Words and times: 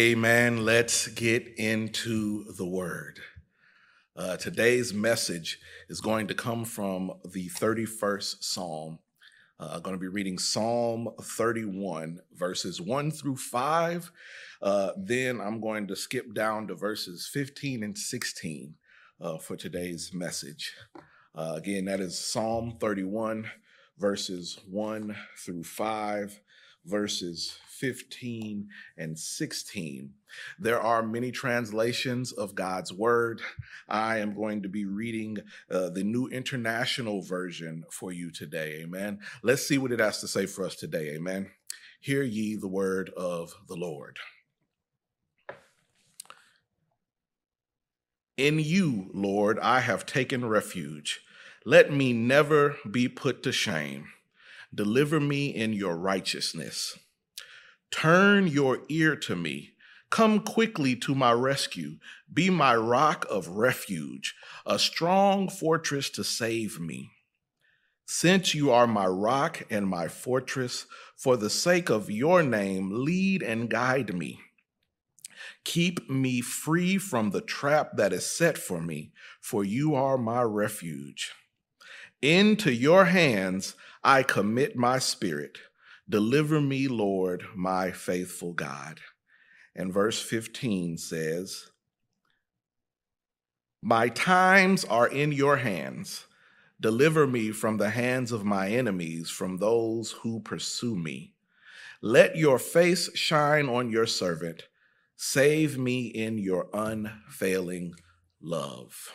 Amen. 0.00 0.64
Let's 0.64 1.08
get 1.08 1.46
into 1.58 2.50
the 2.54 2.64
word. 2.64 3.20
Uh, 4.16 4.38
today's 4.38 4.94
message 4.94 5.58
is 5.90 6.00
going 6.00 6.26
to 6.28 6.34
come 6.34 6.64
from 6.64 7.12
the 7.22 7.50
31st 7.50 8.42
Psalm. 8.42 9.00
Uh, 9.58 9.72
I'm 9.74 9.82
going 9.82 9.94
to 9.94 10.00
be 10.00 10.08
reading 10.08 10.38
Psalm 10.38 11.10
31, 11.20 12.20
verses 12.34 12.80
1 12.80 13.10
through 13.10 13.36
5. 13.36 14.10
Uh, 14.62 14.92
then 14.96 15.38
I'm 15.38 15.60
going 15.60 15.86
to 15.88 15.96
skip 15.96 16.32
down 16.32 16.68
to 16.68 16.74
verses 16.74 17.28
15 17.30 17.82
and 17.82 17.98
16 17.98 18.76
uh, 19.20 19.36
for 19.36 19.54
today's 19.54 20.14
message. 20.14 20.72
Uh, 21.34 21.56
again, 21.56 21.84
that 21.84 22.00
is 22.00 22.18
Psalm 22.18 22.78
31, 22.80 23.50
verses 23.98 24.60
1 24.66 25.14
through 25.36 25.64
5, 25.64 26.40
verses 26.84 27.58
15 27.80 28.68
and 28.98 29.18
16. 29.18 30.12
There 30.58 30.80
are 30.80 31.02
many 31.02 31.30
translations 31.30 32.32
of 32.32 32.54
God's 32.54 32.92
word. 32.92 33.40
I 33.88 34.18
am 34.18 34.34
going 34.34 34.62
to 34.62 34.68
be 34.68 34.84
reading 34.84 35.38
uh, 35.70 35.90
the 35.90 36.04
New 36.04 36.28
International 36.28 37.22
Version 37.22 37.84
for 37.90 38.12
you 38.12 38.30
today. 38.30 38.80
Amen. 38.82 39.20
Let's 39.42 39.66
see 39.66 39.78
what 39.78 39.92
it 39.92 40.00
has 40.00 40.20
to 40.20 40.28
say 40.28 40.46
for 40.46 40.64
us 40.64 40.76
today. 40.76 41.14
Amen. 41.14 41.50
Hear 42.00 42.22
ye 42.22 42.56
the 42.56 42.68
word 42.68 43.10
of 43.16 43.54
the 43.68 43.76
Lord. 43.76 44.18
In 48.36 48.58
you, 48.58 49.10
Lord, 49.12 49.58
I 49.58 49.80
have 49.80 50.06
taken 50.06 50.48
refuge. 50.48 51.20
Let 51.66 51.92
me 51.92 52.14
never 52.14 52.76
be 52.90 53.06
put 53.06 53.42
to 53.42 53.52
shame. 53.52 54.06
Deliver 54.74 55.20
me 55.20 55.48
in 55.48 55.72
your 55.72 55.96
righteousness. 55.96 56.98
Turn 57.90 58.46
your 58.46 58.82
ear 58.88 59.16
to 59.16 59.34
me. 59.34 59.70
Come 60.10 60.40
quickly 60.40 60.96
to 60.96 61.14
my 61.14 61.32
rescue. 61.32 61.96
Be 62.32 62.50
my 62.50 62.74
rock 62.74 63.26
of 63.30 63.48
refuge, 63.48 64.34
a 64.66 64.78
strong 64.78 65.48
fortress 65.48 66.10
to 66.10 66.24
save 66.24 66.80
me. 66.80 67.10
Since 68.06 68.54
you 68.54 68.72
are 68.72 68.88
my 68.88 69.06
rock 69.06 69.62
and 69.70 69.86
my 69.86 70.08
fortress, 70.08 70.86
for 71.16 71.36
the 71.36 71.50
sake 71.50 71.90
of 71.90 72.10
your 72.10 72.42
name, 72.42 72.90
lead 73.04 73.42
and 73.42 73.70
guide 73.70 74.14
me. 74.14 74.40
Keep 75.64 76.10
me 76.10 76.40
free 76.40 76.98
from 76.98 77.30
the 77.30 77.40
trap 77.40 77.96
that 77.96 78.12
is 78.12 78.26
set 78.26 78.58
for 78.58 78.80
me, 78.80 79.12
for 79.40 79.64
you 79.64 79.94
are 79.94 80.18
my 80.18 80.42
refuge. 80.42 81.32
Into 82.20 82.72
your 82.72 83.06
hands 83.06 83.74
I 84.02 84.22
commit 84.22 84.76
my 84.76 84.98
spirit. 84.98 85.58
Deliver 86.08 86.60
me, 86.60 86.88
Lord, 86.88 87.44
my 87.54 87.90
faithful 87.90 88.52
God. 88.52 89.00
And 89.76 89.92
verse 89.92 90.20
15 90.20 90.98
says, 90.98 91.70
My 93.82 94.08
times 94.08 94.84
are 94.84 95.06
in 95.06 95.32
your 95.32 95.56
hands. 95.56 96.26
Deliver 96.80 97.26
me 97.26 97.50
from 97.52 97.76
the 97.76 97.90
hands 97.90 98.32
of 98.32 98.44
my 98.44 98.70
enemies, 98.70 99.28
from 99.28 99.58
those 99.58 100.12
who 100.22 100.40
pursue 100.40 100.96
me. 100.96 101.34
Let 102.00 102.36
your 102.36 102.58
face 102.58 103.14
shine 103.14 103.68
on 103.68 103.90
your 103.90 104.06
servant. 104.06 104.64
Save 105.16 105.76
me 105.76 106.06
in 106.06 106.38
your 106.38 106.68
unfailing 106.72 107.94
love. 108.40 109.12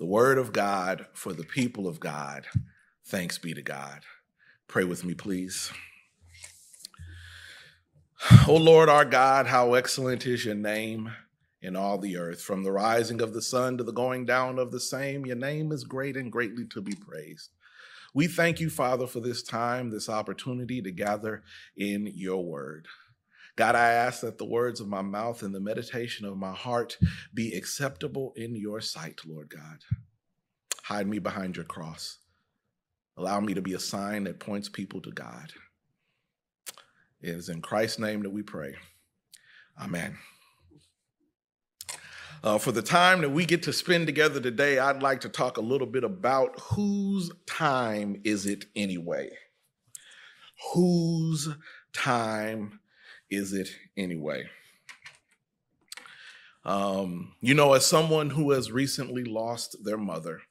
The 0.00 0.06
word 0.06 0.38
of 0.38 0.52
God 0.52 1.06
for 1.12 1.32
the 1.32 1.44
people 1.44 1.86
of 1.86 2.00
God. 2.00 2.46
Thanks 3.08 3.38
be 3.38 3.54
to 3.54 3.62
God. 3.62 4.00
Pray 4.66 4.82
with 4.82 5.04
me, 5.04 5.14
please. 5.14 5.70
O 8.48 8.56
Lord 8.56 8.88
our 8.88 9.04
God, 9.04 9.46
how 9.46 9.74
excellent 9.74 10.26
is 10.26 10.44
your 10.44 10.56
name 10.56 11.12
in 11.62 11.76
all 11.76 11.98
the 11.98 12.16
earth. 12.16 12.42
From 12.42 12.64
the 12.64 12.72
rising 12.72 13.20
of 13.20 13.32
the 13.32 13.42
sun 13.42 13.78
to 13.78 13.84
the 13.84 13.92
going 13.92 14.26
down 14.26 14.58
of 14.58 14.72
the 14.72 14.80
same, 14.80 15.24
your 15.24 15.36
name 15.36 15.70
is 15.70 15.84
great 15.84 16.16
and 16.16 16.32
greatly 16.32 16.64
to 16.66 16.80
be 16.80 16.96
praised. 16.96 17.50
We 18.12 18.26
thank 18.26 18.58
you, 18.58 18.70
Father, 18.70 19.06
for 19.06 19.20
this 19.20 19.40
time, 19.40 19.90
this 19.90 20.08
opportunity 20.08 20.82
to 20.82 20.90
gather 20.90 21.44
in 21.76 22.10
your 22.12 22.44
word. 22.44 22.88
God, 23.54 23.76
I 23.76 23.92
ask 23.92 24.22
that 24.22 24.38
the 24.38 24.44
words 24.44 24.80
of 24.80 24.88
my 24.88 25.02
mouth 25.02 25.44
and 25.44 25.54
the 25.54 25.60
meditation 25.60 26.26
of 26.26 26.36
my 26.36 26.52
heart 26.52 26.98
be 27.32 27.54
acceptable 27.54 28.32
in 28.34 28.56
your 28.56 28.80
sight, 28.80 29.20
Lord 29.24 29.48
God. 29.48 29.78
Hide 30.82 31.06
me 31.06 31.20
behind 31.20 31.54
your 31.54 31.66
cross. 31.66 32.18
Allow 33.16 33.40
me 33.40 33.54
to 33.54 33.62
be 33.62 33.74
a 33.74 33.80
sign 33.80 34.24
that 34.24 34.40
points 34.40 34.68
people 34.68 35.00
to 35.02 35.10
God. 35.10 35.52
It 37.20 37.30
is 37.30 37.48
in 37.48 37.62
Christ's 37.62 37.98
name 37.98 38.22
that 38.22 38.30
we 38.30 38.42
pray. 38.42 38.74
Amen. 39.80 40.18
Uh, 42.44 42.58
for 42.58 42.70
the 42.70 42.82
time 42.82 43.22
that 43.22 43.30
we 43.30 43.46
get 43.46 43.62
to 43.62 43.72
spend 43.72 44.06
together 44.06 44.40
today, 44.40 44.78
I'd 44.78 45.02
like 45.02 45.22
to 45.22 45.28
talk 45.28 45.56
a 45.56 45.62
little 45.62 45.86
bit 45.86 46.04
about 46.04 46.60
whose 46.60 47.30
time 47.46 48.20
is 48.24 48.46
it 48.46 48.66
anyway? 48.76 49.30
Whose 50.74 51.48
time 51.92 52.80
is 53.30 53.52
it 53.52 53.70
anyway? 53.96 54.44
Um, 56.64 57.32
you 57.40 57.54
know, 57.54 57.72
as 57.72 57.86
someone 57.86 58.30
who 58.30 58.50
has 58.50 58.70
recently 58.70 59.24
lost 59.24 59.84
their 59.84 59.98
mother, 59.98 60.42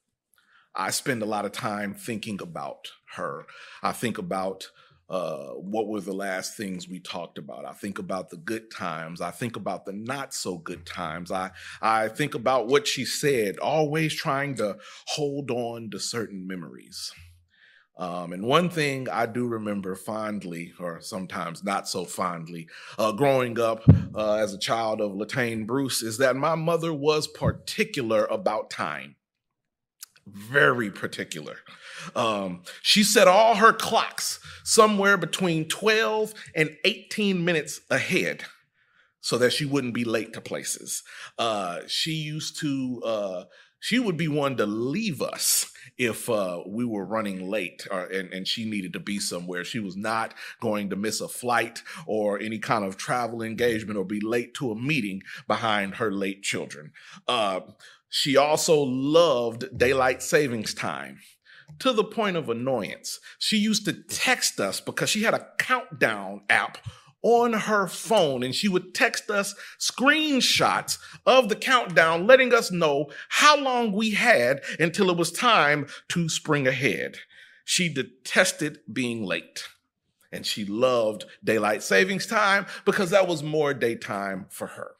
I 0.75 0.91
spend 0.91 1.21
a 1.21 1.25
lot 1.25 1.45
of 1.45 1.51
time 1.51 1.93
thinking 1.93 2.41
about 2.41 2.91
her. 3.15 3.45
I 3.81 3.93
think 3.93 4.17
about 4.17 4.69
uh, 5.09 5.49
what 5.49 5.87
were 5.87 6.01
the 6.01 6.13
last 6.13 6.57
things 6.57 6.89
we 6.89 6.99
talked 6.99 7.37
about. 7.37 7.65
I 7.65 7.73
think 7.73 7.99
about 7.99 8.29
the 8.29 8.37
good 8.37 8.71
times. 8.71 9.21
I 9.21 9.31
think 9.31 9.55
about 9.55 9.85
the 9.85 9.93
not 9.93 10.33
so 10.33 10.57
good 10.57 10.85
times. 10.85 11.31
I 11.31 11.51
I 11.81 12.07
think 12.07 12.33
about 12.33 12.67
what 12.67 12.87
she 12.87 13.05
said, 13.05 13.57
always 13.59 14.15
trying 14.15 14.55
to 14.55 14.77
hold 15.07 15.51
on 15.51 15.91
to 15.91 15.99
certain 15.99 16.47
memories. 16.47 17.13
Um, 17.97 18.33
and 18.33 18.43
one 18.43 18.69
thing 18.69 19.07
I 19.07 19.25
do 19.25 19.47
remember 19.47 19.95
fondly, 19.95 20.73
or 20.79 20.99
sometimes 20.99 21.63
not 21.63 21.87
so 21.87 22.03
fondly, 22.03 22.67
uh, 22.99 23.13
growing 23.13 23.57
up 23.57 23.83
uh, 24.13 24.33
as 24.33 24.53
a 24.53 24.59
child 24.59 24.99
of 24.99 25.13
Latane 25.13 25.65
Bruce, 25.65 26.01
is 26.01 26.17
that 26.17 26.35
my 26.35 26.55
mother 26.55 26.93
was 26.93 27.25
particular 27.27 28.25
about 28.25 28.69
time 28.69 29.15
very 30.27 30.89
particular. 30.89 31.57
Um, 32.15 32.63
she 32.81 33.03
set 33.03 33.27
all 33.27 33.55
her 33.55 33.73
clocks 33.73 34.39
somewhere 34.63 35.17
between 35.17 35.67
12 35.67 36.33
and 36.55 36.75
18 36.83 37.43
minutes 37.43 37.81
ahead 37.89 38.43
so 39.21 39.37
that 39.37 39.53
she 39.53 39.65
wouldn't 39.65 39.93
be 39.93 40.03
late 40.03 40.33
to 40.33 40.41
places. 40.41 41.03
Uh, 41.37 41.79
she 41.87 42.11
used 42.11 42.59
to, 42.59 43.01
uh, 43.03 43.43
she 43.79 43.99
would 43.99 44.17
be 44.17 44.27
one 44.27 44.57
to 44.57 44.65
leave 44.65 45.21
us 45.21 45.71
if 45.97 46.29
uh, 46.29 46.61
we 46.67 46.85
were 46.85 47.05
running 47.05 47.49
late 47.49 47.87
or, 47.89 48.05
and, 48.05 48.33
and 48.33 48.47
she 48.47 48.65
needed 48.65 48.93
to 48.93 48.99
be 48.99 49.19
somewhere. 49.19 49.63
She 49.63 49.79
was 49.79 49.95
not 49.95 50.33
going 50.59 50.89
to 50.89 50.95
miss 50.95 51.21
a 51.21 51.27
flight 51.27 51.81
or 52.05 52.39
any 52.39 52.59
kind 52.59 52.83
of 52.83 52.97
travel 52.97 53.41
engagement 53.41 53.97
or 53.97 54.05
be 54.05 54.19
late 54.19 54.53
to 54.55 54.71
a 54.71 54.75
meeting 54.75 55.23
behind 55.47 55.95
her 55.95 56.11
late 56.11 56.43
children. 56.43 56.91
Uh, 57.27 57.61
she 58.15 58.37
also 58.37 58.79
loved 58.79 59.77
daylight 59.77 60.23
savings 60.23 60.73
time 60.73 61.19
to 61.79 61.91
the 61.91 62.05
point 62.05 62.37
of 62.37 62.49
annoyance. 62.49 63.19
She 63.39 63.57
used 63.57 63.83
to 63.83 64.03
text 64.03 64.57
us 64.57 64.79
because 64.79 65.09
she 65.09 65.23
had 65.23 65.33
a 65.33 65.47
countdown 65.59 66.43
app 66.49 66.77
on 67.23 67.51
her 67.51 67.87
phone 67.87 68.41
and 68.41 68.55
she 68.55 68.69
would 68.69 68.95
text 68.95 69.29
us 69.29 69.53
screenshots 69.77 70.97
of 71.25 71.49
the 71.49 71.57
countdown, 71.57 72.25
letting 72.25 72.53
us 72.53 72.71
know 72.71 73.07
how 73.27 73.57
long 73.57 73.91
we 73.91 74.11
had 74.11 74.63
until 74.79 75.09
it 75.09 75.17
was 75.17 75.29
time 75.29 75.85
to 76.07 76.29
spring 76.29 76.65
ahead. 76.65 77.17
She 77.65 77.93
detested 77.93 78.79
being 78.93 79.25
late 79.25 79.67
and 80.31 80.45
she 80.45 80.63
loved 80.63 81.25
daylight 81.43 81.83
savings 81.83 82.27
time 82.27 82.65
because 82.85 83.09
that 83.09 83.27
was 83.27 83.43
more 83.43 83.73
daytime 83.73 84.45
for 84.49 84.67
her. 84.67 84.94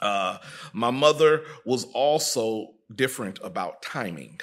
Uh, 0.00 0.38
my 0.72 0.90
mother 0.90 1.42
was 1.64 1.84
also 1.94 2.74
different 2.94 3.38
about 3.42 3.82
timing. 3.82 4.40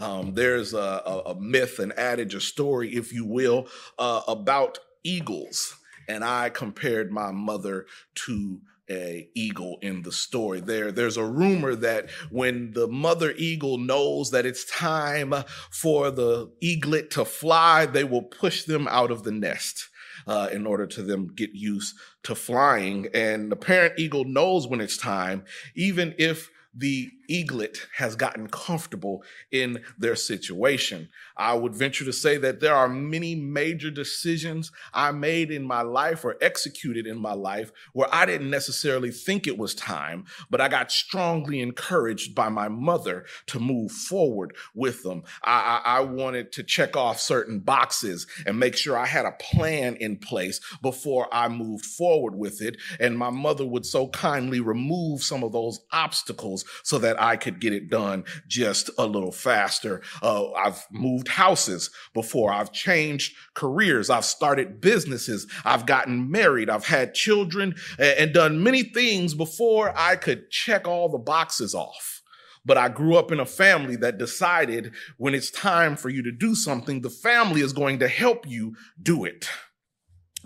Um, 0.00 0.34
there's 0.34 0.74
a, 0.74 0.78
a, 0.78 1.22
a, 1.26 1.40
myth, 1.40 1.78
an 1.78 1.92
adage, 1.96 2.34
a 2.34 2.40
story, 2.40 2.94
if 2.94 3.12
you 3.12 3.24
will, 3.24 3.68
uh, 3.98 4.22
about 4.26 4.78
eagles. 5.04 5.76
And 6.08 6.24
I 6.24 6.50
compared 6.50 7.10
my 7.10 7.30
mother 7.30 7.86
to 8.26 8.60
a 8.90 9.28
eagle 9.34 9.78
in 9.80 10.02
the 10.02 10.12
story 10.12 10.60
there 10.60 10.92
there's 10.92 11.16
a 11.16 11.24
rumor 11.24 11.74
that 11.74 12.10
when 12.30 12.70
the 12.72 12.86
mother 12.86 13.32
eagle 13.38 13.78
knows 13.78 14.30
that 14.30 14.44
it's 14.44 14.64
time 14.66 15.32
for 15.70 16.10
the 16.10 16.50
eaglet 16.60 17.10
to 17.10 17.24
fly 17.24 17.86
they 17.86 18.04
will 18.04 18.22
push 18.22 18.64
them 18.64 18.86
out 18.88 19.10
of 19.10 19.22
the 19.22 19.32
nest 19.32 19.88
uh, 20.26 20.48
in 20.52 20.66
order 20.66 20.86
to 20.86 21.02
them 21.02 21.28
get 21.28 21.50
used 21.54 21.96
to 22.24 22.34
flying. 22.34 23.08
And 23.14 23.50
the 23.50 23.56
parent 23.56 23.94
eagle 23.98 24.24
knows 24.24 24.66
when 24.66 24.80
it's 24.80 24.96
time, 24.96 25.44
even 25.74 26.14
if 26.18 26.50
the 26.76 27.10
eaglet 27.28 27.86
has 27.96 28.16
gotten 28.16 28.48
comfortable 28.48 29.22
in 29.50 29.82
their 29.98 30.16
situation. 30.16 31.08
I 31.36 31.54
would 31.54 31.74
venture 31.74 32.04
to 32.04 32.12
say 32.12 32.36
that 32.38 32.60
there 32.60 32.74
are 32.74 32.88
many 32.88 33.34
major 33.34 33.90
decisions 33.90 34.72
I 34.92 35.12
made 35.12 35.50
in 35.50 35.62
my 35.62 35.82
life 35.82 36.24
or 36.24 36.36
executed 36.40 37.06
in 37.06 37.18
my 37.18 37.32
life 37.32 37.72
where 37.92 38.08
I 38.12 38.26
didn't 38.26 38.50
necessarily 38.50 39.10
think 39.10 39.46
it 39.46 39.56
was 39.56 39.74
time, 39.74 40.24
but 40.50 40.60
I 40.60 40.68
got 40.68 40.92
strongly 40.92 41.60
encouraged 41.60 42.34
by 42.34 42.48
my 42.48 42.68
mother 42.68 43.24
to 43.46 43.60
move 43.60 43.92
forward 43.92 44.54
with 44.74 45.02
them. 45.02 45.22
I, 45.44 45.80
I, 45.84 45.98
I 45.98 46.00
wanted 46.00 46.52
to 46.52 46.62
check 46.62 46.96
off 46.96 47.20
certain 47.20 47.60
boxes 47.60 48.26
and 48.46 48.58
make 48.58 48.76
sure 48.76 48.98
I 48.98 49.06
had 49.06 49.26
a 49.26 49.32
plan 49.32 49.96
in 49.96 50.16
place 50.16 50.60
before 50.82 51.28
I 51.32 51.48
moved 51.48 51.86
forward 51.86 52.34
with 52.34 52.60
it. 52.60 52.76
And 53.00 53.18
my 53.18 53.30
mother 53.30 53.64
would 53.64 53.86
so 53.86 54.08
kindly 54.08 54.60
remove 54.60 55.22
some 55.22 55.42
of 55.42 55.52
those 55.52 55.80
obstacles 55.92 56.63
so 56.82 56.98
that 56.98 57.20
I 57.20 57.36
could 57.36 57.60
get 57.60 57.72
it 57.72 57.90
done 57.90 58.24
just 58.46 58.90
a 58.98 59.06
little 59.06 59.32
faster. 59.32 60.02
Uh, 60.22 60.52
I've 60.52 60.86
moved 60.90 61.28
houses 61.28 61.90
before. 62.12 62.52
I've 62.52 62.72
changed 62.72 63.36
careers. 63.54 64.10
I've 64.10 64.24
started 64.24 64.80
businesses. 64.80 65.46
I've 65.64 65.86
gotten 65.86 66.30
married. 66.30 66.70
I've 66.70 66.86
had 66.86 67.14
children 67.14 67.74
and 67.98 68.32
done 68.32 68.62
many 68.62 68.82
things 68.82 69.34
before 69.34 69.92
I 69.96 70.16
could 70.16 70.50
check 70.50 70.86
all 70.86 71.08
the 71.08 71.18
boxes 71.18 71.74
off. 71.74 72.22
But 72.64 72.78
I 72.78 72.88
grew 72.88 73.16
up 73.16 73.30
in 73.30 73.40
a 73.40 73.46
family 73.46 73.96
that 73.96 74.18
decided 74.18 74.94
when 75.18 75.34
it's 75.34 75.50
time 75.50 75.96
for 75.96 76.08
you 76.08 76.22
to 76.22 76.32
do 76.32 76.54
something, 76.54 77.02
the 77.02 77.10
family 77.10 77.60
is 77.60 77.74
going 77.74 77.98
to 77.98 78.08
help 78.08 78.48
you 78.48 78.74
do 79.02 79.24
it. 79.24 79.48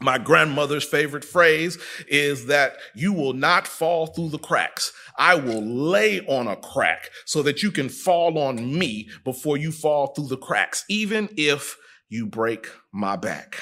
My 0.00 0.18
grandmother's 0.18 0.84
favorite 0.84 1.24
phrase 1.24 1.76
is 2.06 2.46
that 2.46 2.76
you 2.94 3.12
will 3.12 3.32
not 3.32 3.66
fall 3.66 4.06
through 4.06 4.28
the 4.28 4.38
cracks. 4.38 4.92
I 5.18 5.34
will 5.34 5.62
lay 5.62 6.20
on 6.26 6.46
a 6.46 6.56
crack 6.56 7.10
so 7.26 7.42
that 7.42 7.62
you 7.62 7.70
can 7.70 7.88
fall 7.88 8.38
on 8.38 8.78
me 8.78 9.10
before 9.24 9.56
you 9.56 9.72
fall 9.72 10.08
through 10.08 10.28
the 10.28 10.36
cracks, 10.36 10.84
even 10.88 11.28
if 11.36 11.76
you 12.08 12.26
break 12.26 12.68
my 12.92 13.16
back. 13.16 13.58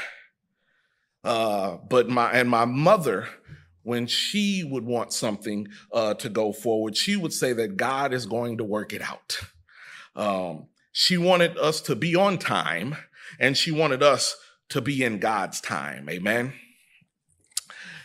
Uh, 1.24 1.78
but 1.88 2.08
my, 2.08 2.30
and 2.32 2.48
my 2.48 2.66
mother, 2.66 3.26
when 3.82 4.06
she 4.06 4.62
would 4.62 4.84
want 4.84 5.12
something 5.12 5.66
uh, 5.92 6.14
to 6.14 6.28
go 6.28 6.52
forward, 6.52 6.96
she 6.96 7.16
would 7.16 7.32
say 7.32 7.52
that 7.54 7.76
God 7.76 8.12
is 8.12 8.26
going 8.26 8.58
to 8.58 8.64
work 8.64 8.92
it 8.92 9.02
out. 9.02 9.38
Um, 10.14 10.66
she 10.92 11.18
wanted 11.18 11.56
us 11.58 11.80
to 11.82 11.96
be 11.96 12.14
on 12.14 12.38
time 12.38 12.96
and 13.40 13.56
she 13.56 13.70
wanted 13.70 14.02
us 14.02 14.36
to 14.70 14.80
be 14.80 15.02
in 15.02 15.18
God's 15.18 15.60
time. 15.60 16.08
Amen. 16.08 16.52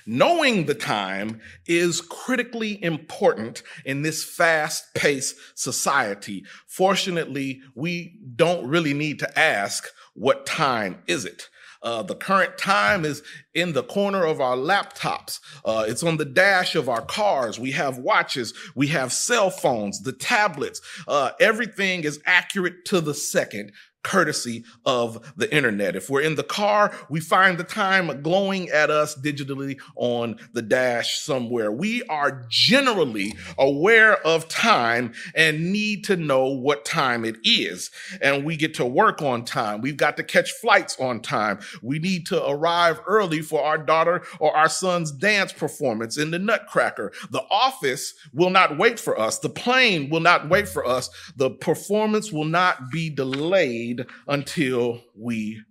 Knowing 0.06 0.66
the 0.66 0.76
time 0.76 1.40
is 1.66 2.02
critically 2.02 2.82
important 2.84 3.64
in 3.86 4.02
this 4.02 4.24
fast 4.24 4.94
paced 4.94 5.36
society. 5.56 6.44
Fortunately, 6.68 7.62
we 7.76 8.20
don't 8.36 8.68
really 8.68 8.94
need 8.94 9.20
to 9.20 9.40
ask, 9.40 9.88
what 10.14 10.46
time 10.46 11.02
is 11.08 11.26
it? 11.26 11.50
Uh, 11.84 12.04
the 12.04 12.16
current 12.16 12.58
time 12.60 13.06
is 13.06 13.24
in 13.56 13.74
the 13.74 13.84
corner 13.84 14.24
of 14.24 14.40
our 14.40 14.56
laptops. 14.56 15.40
Uh, 15.66 15.84
it's 15.88 16.04
on 16.04 16.18
the 16.18 16.26
dash 16.26 16.76
of 16.76 16.88
our 16.88 17.02
cars. 17.02 17.60
We 17.60 17.72
have 17.72 17.98
watches. 17.98 18.54
We 18.76 18.88
have 18.88 19.12
cell 19.12 19.50
phones, 19.50 20.02
the 20.02 20.14
tablets. 20.14 20.80
Uh, 21.08 21.32
everything 21.40 22.04
is 22.04 22.22
accurate 22.26 22.86
to 22.86 23.02
the 23.02 23.16
second 23.16 23.72
courtesy 24.04 24.64
of 24.86 25.34
the 25.38 25.54
internet. 25.54 25.96
If 25.96 26.10
we're 26.10 26.22
in 26.22 26.36
the 26.36 26.44
car, 26.44 26.92
we 27.10 27.20
find 27.20 27.58
the 27.58 27.64
time 27.64 28.22
glowing 28.22 28.70
at 28.70 28.90
us 28.90 29.16
digitally 29.16 29.80
on 29.96 30.38
the 30.54 30.62
dash 30.62 31.20
somewhere. 31.20 31.72
We 31.72 32.04
are 32.04 32.46
generally 32.50 33.34
aware 33.58 34.16
of 34.26 34.48
time 34.48 35.14
and 35.36 35.72
need 35.72 36.04
to 36.06 36.16
know 36.16 36.46
what 36.48 36.86
time 36.86 37.26
it 37.26 37.38
is. 37.44 37.92
And 38.22 38.46
we 38.46 38.56
get 38.56 38.74
to 38.76 38.86
work 38.86 39.22
on 39.22 39.46
time. 39.46 39.82
We've 39.82 39.98
got 39.98 40.18
to 40.18 40.24
catch 40.24 40.52
flights 40.52 41.00
on 41.00 41.22
time. 41.22 41.60
We 41.82 42.00
need 42.00 42.26
to 42.28 42.48
arrive 42.48 43.00
early 43.08 43.42
for 43.42 43.64
our 43.64 43.78
daughter 43.78 44.24
or 44.40 44.56
our 44.56 44.70
son's 44.70 45.12
dance 45.12 45.54
performance 45.54 46.18
in 46.18 46.32
the 46.32 46.40
Nutcracker. 46.40 47.12
The 47.30 47.44
office 47.50 48.14
will 48.34 48.50
not 48.50 48.78
wait 48.78 49.00
for 49.00 49.20
us. 49.20 49.40
The 49.40 49.50
plane 49.50 50.10
will 50.10 50.20
not 50.20 50.50
wait 50.50 50.68
for 50.68 50.86
us. 50.86 51.10
The 51.36 51.52
performance 51.52 52.32
will 52.32 52.46
not 52.46 52.90
be 52.92 53.10
delayed 53.10 53.91
until 54.28 55.02
we 55.16 55.62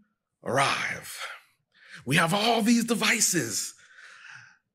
arrive. 0.45 1.19
We 2.05 2.17
have 2.17 2.35
all 2.35 2.63
these 2.63 2.85
devices 2.85 3.75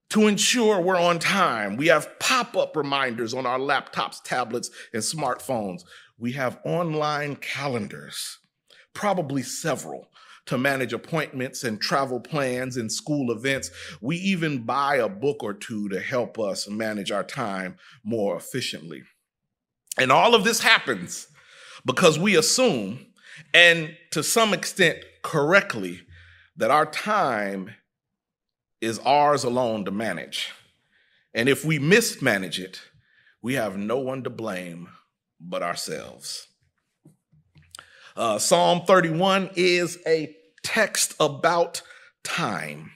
to 0.09 0.27
ensure 0.27 0.79
we're 0.79 0.99
on 0.99 1.19
time. 1.19 1.75
We 1.77 1.87
have 1.87 2.19
pop 2.19 2.55
up 2.55 2.75
reminders 2.75 3.33
on 3.33 3.45
our 3.45 3.59
laptops, 3.59 4.23
tablets, 4.23 4.69
and 4.93 5.01
smartphones. 5.01 5.83
We 6.17 6.33
have 6.33 6.59
online 6.63 7.35
calendars, 7.37 8.39
probably 8.93 9.43
several, 9.43 10.09
to 10.45 10.57
manage 10.57 10.93
appointments 10.93 11.63
and 11.63 11.81
travel 11.81 12.19
plans 12.19 12.77
and 12.77 12.91
school 12.91 13.31
events. 13.31 13.71
We 13.99 14.17
even 14.17 14.63
buy 14.63 14.97
a 14.97 15.09
book 15.09 15.43
or 15.43 15.53
two 15.53 15.89
to 15.89 15.99
help 15.99 16.37
us 16.37 16.69
manage 16.69 17.11
our 17.11 17.23
time 17.23 17.77
more 18.03 18.37
efficiently. 18.37 19.03
And 19.97 20.11
all 20.11 20.35
of 20.35 20.43
this 20.43 20.59
happens 20.59 21.27
because 21.85 22.19
we 22.19 22.37
assume 22.37 23.07
and 23.53 23.95
to 24.11 24.23
some 24.23 24.53
extent 24.53 24.99
correctly, 25.23 26.01
that 26.57 26.71
our 26.71 26.85
time 26.85 27.71
is 28.81 28.99
ours 28.99 29.43
alone 29.43 29.85
to 29.85 29.91
manage. 29.91 30.51
And 31.33 31.49
if 31.49 31.65
we 31.65 31.79
mismanage 31.79 32.59
it, 32.59 32.81
we 33.41 33.55
have 33.55 33.77
no 33.77 33.97
one 33.99 34.23
to 34.23 34.29
blame 34.29 34.89
but 35.39 35.61
ourselves. 35.61 36.47
Uh, 38.15 38.39
Psalm 38.39 38.81
31 38.85 39.49
is 39.55 39.99
a 40.07 40.35
text 40.63 41.13
about 41.19 41.81
time. 42.23 42.91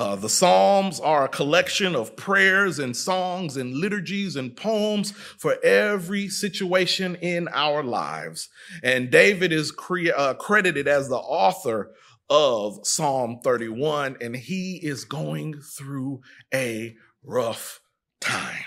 Uh, 0.00 0.16
the 0.16 0.30
Psalms 0.30 0.98
are 0.98 1.26
a 1.26 1.28
collection 1.28 1.94
of 1.94 2.16
prayers 2.16 2.78
and 2.78 2.96
songs 2.96 3.58
and 3.58 3.74
liturgies 3.74 4.34
and 4.34 4.56
poems 4.56 5.10
for 5.10 5.62
every 5.62 6.26
situation 6.26 7.16
in 7.16 7.48
our 7.52 7.82
lives. 7.82 8.48
And 8.82 9.10
David 9.10 9.52
is 9.52 9.70
cre- 9.70 10.16
uh, 10.16 10.32
credited 10.32 10.88
as 10.88 11.10
the 11.10 11.18
author 11.18 11.90
of 12.30 12.78
Psalm 12.86 13.40
31, 13.44 14.16
and 14.22 14.34
he 14.34 14.80
is 14.82 15.04
going 15.04 15.60
through 15.60 16.22
a 16.54 16.96
rough 17.22 17.80
time. 18.22 18.64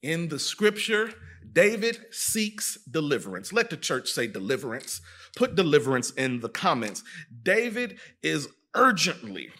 In 0.00 0.28
the 0.28 0.38
scripture, 0.38 1.10
David 1.50 2.06
seeks 2.12 2.78
deliverance. 2.88 3.52
Let 3.52 3.70
the 3.70 3.76
church 3.76 4.10
say 4.10 4.28
deliverance. 4.28 5.00
Put 5.34 5.56
deliverance 5.56 6.12
in 6.12 6.38
the 6.38 6.48
comments. 6.48 7.02
David 7.42 7.98
is 8.22 8.46
urgently 8.74 9.50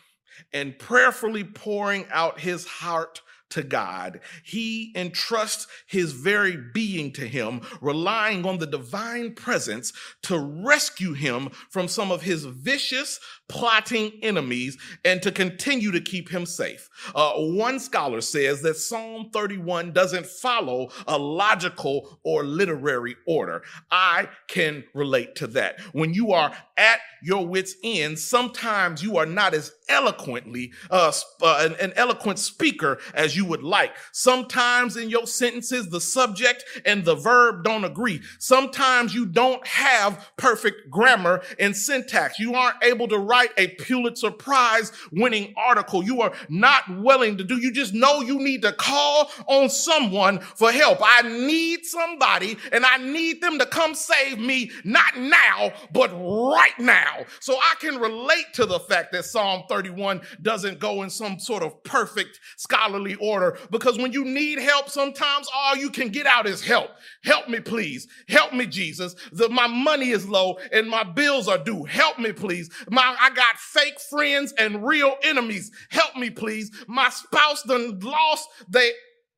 and 0.52 0.78
prayerfully 0.78 1.44
pouring 1.44 2.06
out 2.10 2.40
his 2.40 2.66
heart 2.66 3.22
to 3.54 3.62
God. 3.62 4.20
He 4.42 4.92
entrusts 4.96 5.68
his 5.86 6.12
very 6.12 6.56
being 6.56 7.12
to 7.12 7.26
him, 7.26 7.60
relying 7.80 8.44
on 8.44 8.58
the 8.58 8.66
divine 8.66 9.32
presence 9.34 9.92
to 10.22 10.38
rescue 10.38 11.12
him 11.12 11.50
from 11.70 11.86
some 11.86 12.10
of 12.10 12.22
his 12.22 12.44
vicious, 12.44 13.20
plotting 13.48 14.12
enemies 14.22 14.76
and 15.04 15.22
to 15.22 15.30
continue 15.30 15.92
to 15.92 16.00
keep 16.00 16.30
him 16.30 16.46
safe. 16.46 16.88
Uh, 17.14 17.34
one 17.34 17.78
scholar 17.78 18.20
says 18.20 18.60
that 18.62 18.76
Psalm 18.76 19.30
31 19.32 19.92
doesn't 19.92 20.26
follow 20.26 20.90
a 21.06 21.16
logical 21.16 22.18
or 22.24 22.42
literary 22.42 23.14
order. 23.24 23.62
I 23.92 24.28
can 24.48 24.82
relate 24.94 25.36
to 25.36 25.46
that. 25.48 25.80
When 25.92 26.12
you 26.12 26.32
are 26.32 26.52
at 26.76 26.98
your 27.22 27.46
wits 27.46 27.76
end, 27.84 28.18
sometimes 28.18 29.00
you 29.02 29.16
are 29.16 29.26
not 29.26 29.54
as 29.54 29.72
eloquently 29.88 30.72
uh, 30.90 31.12
uh, 31.42 31.58
an, 31.60 31.74
an 31.80 31.92
eloquent 31.96 32.38
speaker 32.38 32.98
as 33.14 33.36
you 33.36 33.44
would 33.44 33.62
like. 33.62 33.92
Sometimes 34.12 34.96
in 34.96 35.10
your 35.10 35.26
sentences, 35.26 35.88
the 35.88 36.00
subject 36.00 36.64
and 36.84 37.04
the 37.04 37.14
verb 37.14 37.64
don't 37.64 37.84
agree. 37.84 38.20
Sometimes 38.38 39.14
you 39.14 39.26
don't 39.26 39.66
have 39.66 40.30
perfect 40.36 40.90
grammar 40.90 41.42
and 41.58 41.76
syntax. 41.76 42.38
You 42.38 42.54
aren't 42.54 42.82
able 42.82 43.08
to 43.08 43.18
write 43.18 43.50
a 43.56 43.68
Pulitzer 43.68 44.30
Prize 44.30 44.92
winning 45.12 45.54
article. 45.56 46.02
You 46.02 46.22
are 46.22 46.32
not 46.48 46.82
willing 46.98 47.36
to 47.38 47.44
do. 47.44 47.58
You 47.58 47.72
just 47.72 47.94
know 47.94 48.20
you 48.20 48.38
need 48.38 48.62
to 48.62 48.72
call 48.72 49.30
on 49.46 49.68
someone 49.68 50.38
for 50.40 50.72
help. 50.72 50.98
I 51.02 51.22
need 51.22 51.84
somebody 51.84 52.56
and 52.72 52.84
I 52.84 52.98
need 52.98 53.40
them 53.40 53.58
to 53.58 53.66
come 53.66 53.94
save 53.94 54.38
me, 54.38 54.70
not 54.84 55.16
now, 55.18 55.72
but 55.92 56.10
right 56.12 56.78
now. 56.78 57.24
So 57.40 57.54
I 57.54 57.74
can 57.80 57.98
relate 57.98 58.46
to 58.54 58.66
the 58.66 58.80
fact 58.80 59.12
that 59.12 59.24
Psalm 59.24 59.64
31 59.74 60.20
doesn't 60.40 60.78
go 60.78 61.02
in 61.02 61.10
some 61.10 61.40
sort 61.40 61.64
of 61.64 61.82
perfect 61.82 62.38
scholarly 62.56 63.16
order 63.16 63.58
because 63.72 63.98
when 63.98 64.12
you 64.12 64.24
need 64.24 64.60
help, 64.60 64.88
sometimes 64.88 65.48
all 65.52 65.74
you 65.74 65.90
can 65.90 66.10
get 66.10 66.26
out 66.26 66.46
is 66.46 66.62
help. 66.62 66.90
Help 67.24 67.48
me, 67.48 67.58
please. 67.58 68.06
Help 68.28 68.52
me, 68.52 68.66
Jesus. 68.66 69.16
The, 69.32 69.48
my 69.48 69.66
money 69.66 70.10
is 70.10 70.28
low 70.28 70.58
and 70.70 70.88
my 70.88 71.02
bills 71.02 71.48
are 71.48 71.58
due. 71.58 71.82
Help 71.82 72.20
me, 72.20 72.32
please. 72.32 72.70
My, 72.88 73.16
I 73.20 73.30
got 73.30 73.58
fake 73.58 73.98
friends 73.98 74.54
and 74.58 74.86
real 74.86 75.16
enemies. 75.24 75.72
Help 75.90 76.14
me, 76.14 76.30
please. 76.30 76.70
My 76.86 77.10
spouse 77.10 77.64
done 77.64 77.98
lost 77.98 78.48
they 78.68 78.92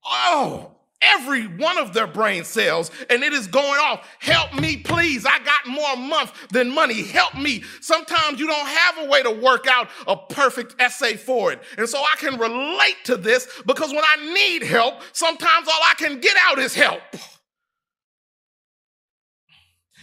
oh, 0.05 0.77
every 1.03 1.47
one 1.47 1.79
of 1.79 1.93
their 1.93 2.07
brain 2.07 2.45
cells 2.45 2.91
and 3.11 3.23
it 3.23 3.33
is 3.33 3.47
going 3.47 3.81
off. 3.81 4.09
Help 4.19 4.55
me, 4.55 4.79
please. 4.79 5.27
I 5.27 5.39
got 5.41 5.67
more 5.67 5.97
month 5.97 6.49
than 6.49 6.75
money. 6.75 7.03
Help 7.03 7.35
me. 7.35 7.63
Sometimes 7.81 8.39
you 8.41 8.47
don't 8.47 8.67
have 8.67 8.99
a 9.07 9.11
way 9.11 9.23
to 9.23 9.31
work 9.31 9.67
out 9.67 9.89
a 10.07 10.17
perfect 10.17 10.75
essay 10.81 11.17
for 11.17 11.53
it. 11.53 11.61
And 11.79 11.89
so 11.89 11.99
I 11.99 12.17
can 12.19 12.39
relate 12.39 12.97
to 13.05 13.17
this 13.17 13.49
because 13.67 13.91
when 13.91 14.05
I 14.05 14.33
need 14.33 14.63
help, 14.63 15.03
sometimes 15.13 15.69
all 15.69 15.81
I 15.83 15.95
can 15.97 16.21
get 16.21 16.37
out 16.49 16.59
is 16.59 16.75
help. 16.75 17.03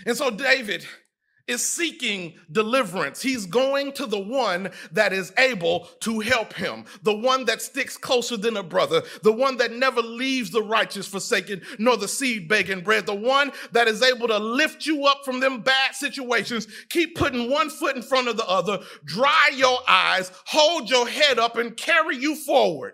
And 0.06 0.18
so 0.18 0.30
David 0.30 0.86
is 1.48 1.66
seeking 1.66 2.34
deliverance. 2.52 3.22
He's 3.22 3.46
going 3.46 3.92
to 3.94 4.06
the 4.06 4.20
one 4.20 4.72
that 4.92 5.12
is 5.12 5.34
able 5.38 5.90
to 6.02 6.22
help 6.22 6.54
him, 6.54 6.86
the 7.02 7.16
one 7.16 7.46
that 7.46 7.62
sticks 7.62 7.98
closer 7.98 8.38
than 8.38 8.56
a 8.56 8.64
brother, 8.64 9.04
the 9.24 9.32
one 9.32 9.58
that 9.58 9.74
never 9.74 10.02
leaves 10.02 10.52
the 10.52 10.64
righteous 10.64 11.06
forsaken, 11.06 11.62
nor 11.80 11.98
the 11.98 12.08
seed 12.08 12.48
begging 12.48 12.82
bread, 12.82 13.06
the 13.06 13.14
one 13.14 13.52
that 13.74 13.88
is 13.88 14.02
able 14.02 14.28
to 14.30 14.38
lift 14.38 14.86
you 14.86 15.06
up 15.06 15.26
from 15.26 15.42
them 15.42 15.62
bad 15.62 15.94
situations. 15.96 16.68
Keep 16.90 17.16
putting 17.16 17.50
one 17.50 17.70
foot 17.70 17.96
in 17.96 18.02
front 18.02 18.30
of 18.30 18.38
the 18.38 18.48
other, 18.48 18.80
dry 19.04 19.52
your 19.54 19.80
eyes, 19.88 20.32
hold 20.46 20.90
your 20.90 21.08
head 21.08 21.40
up, 21.40 21.58
and 21.58 21.76
carry 21.76 22.16
you 22.16 22.36
forward. 22.36 22.94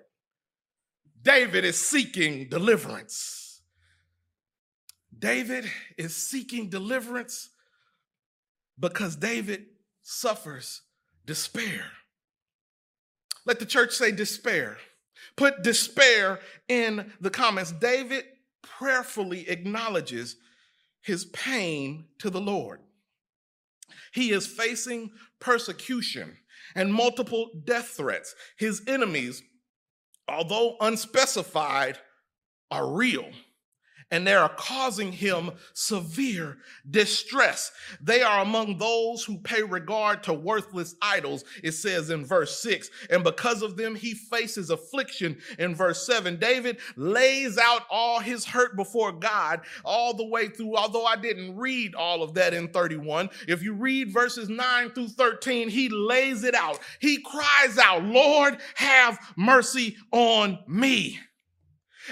David 1.21 1.65
is 1.65 1.79
seeking 1.79 2.49
deliverance. 2.49 3.61
David 5.17 5.65
is 5.97 6.15
seeking 6.15 6.69
deliverance 6.69 7.49
because 8.79 9.15
David 9.15 9.65
suffers 10.01 10.81
despair. 11.25 11.85
Let 13.45 13.59
the 13.59 13.65
church 13.65 13.93
say 13.93 14.11
despair. 14.11 14.77
Put 15.35 15.63
despair 15.63 16.39
in 16.67 17.11
the 17.19 17.29
comments. 17.29 17.71
David 17.71 18.25
prayerfully 18.61 19.49
acknowledges 19.49 20.35
his 21.01 21.25
pain 21.25 22.05
to 22.19 22.29
the 22.29 22.41
Lord. 22.41 22.79
He 24.13 24.31
is 24.31 24.47
facing 24.47 25.11
persecution 25.39 26.37
and 26.75 26.93
multiple 26.93 27.49
death 27.63 27.89
threats. 27.89 28.35
His 28.57 28.81
enemies, 28.87 29.41
although 30.27 30.77
unspecified, 30.79 31.97
are 32.71 32.91
real 32.91 33.29
and 34.11 34.25
they 34.25 34.33
are 34.33 34.49
causing 34.49 35.11
him 35.11 35.51
severe 35.73 36.57
distress. 36.89 37.71
They 38.01 38.21
are 38.21 38.41
among 38.41 38.77
those 38.77 39.23
who 39.23 39.37
pay 39.37 39.61
regard 39.61 40.23
to 40.23 40.33
worthless 40.33 40.95
idols, 41.01 41.43
it 41.63 41.73
says 41.73 42.09
in 42.09 42.25
verse 42.25 42.59
6. 42.61 42.89
And 43.09 43.23
because 43.23 43.61
of 43.61 43.77
them, 43.77 43.95
he 43.95 44.13
faces 44.13 44.69
affliction 44.69 45.37
in 45.57 45.75
verse 45.75 46.05
7. 46.05 46.37
David 46.37 46.79
lays 46.95 47.57
out 47.57 47.83
all 47.89 48.19
his 48.19 48.45
hurt 48.45 48.75
before 48.75 49.11
God 49.11 49.61
all 49.85 50.13
the 50.13 50.25
way 50.25 50.47
through, 50.47 50.75
although 50.75 51.05
I 51.05 51.15
didn't 51.15 51.57
read 51.57 51.95
all 51.95 52.23
of 52.23 52.33
that 52.33 52.53
in 52.53 52.69
31. 52.69 53.29
If 53.47 53.61
you 53.61 53.73
read 53.73 54.11
verses 54.11 54.49
9 54.49 54.91
through 54.91 55.09
13, 55.09 55.69
he 55.69 55.89
lays 55.89 56.43
it 56.43 56.55
out. 56.55 56.79
He 56.99 57.21
cries 57.21 57.77
out, 57.77 58.03
Lord, 58.03 58.57
have 58.75 59.19
mercy 59.35 59.97
on 60.11 60.59
me. 60.67 61.19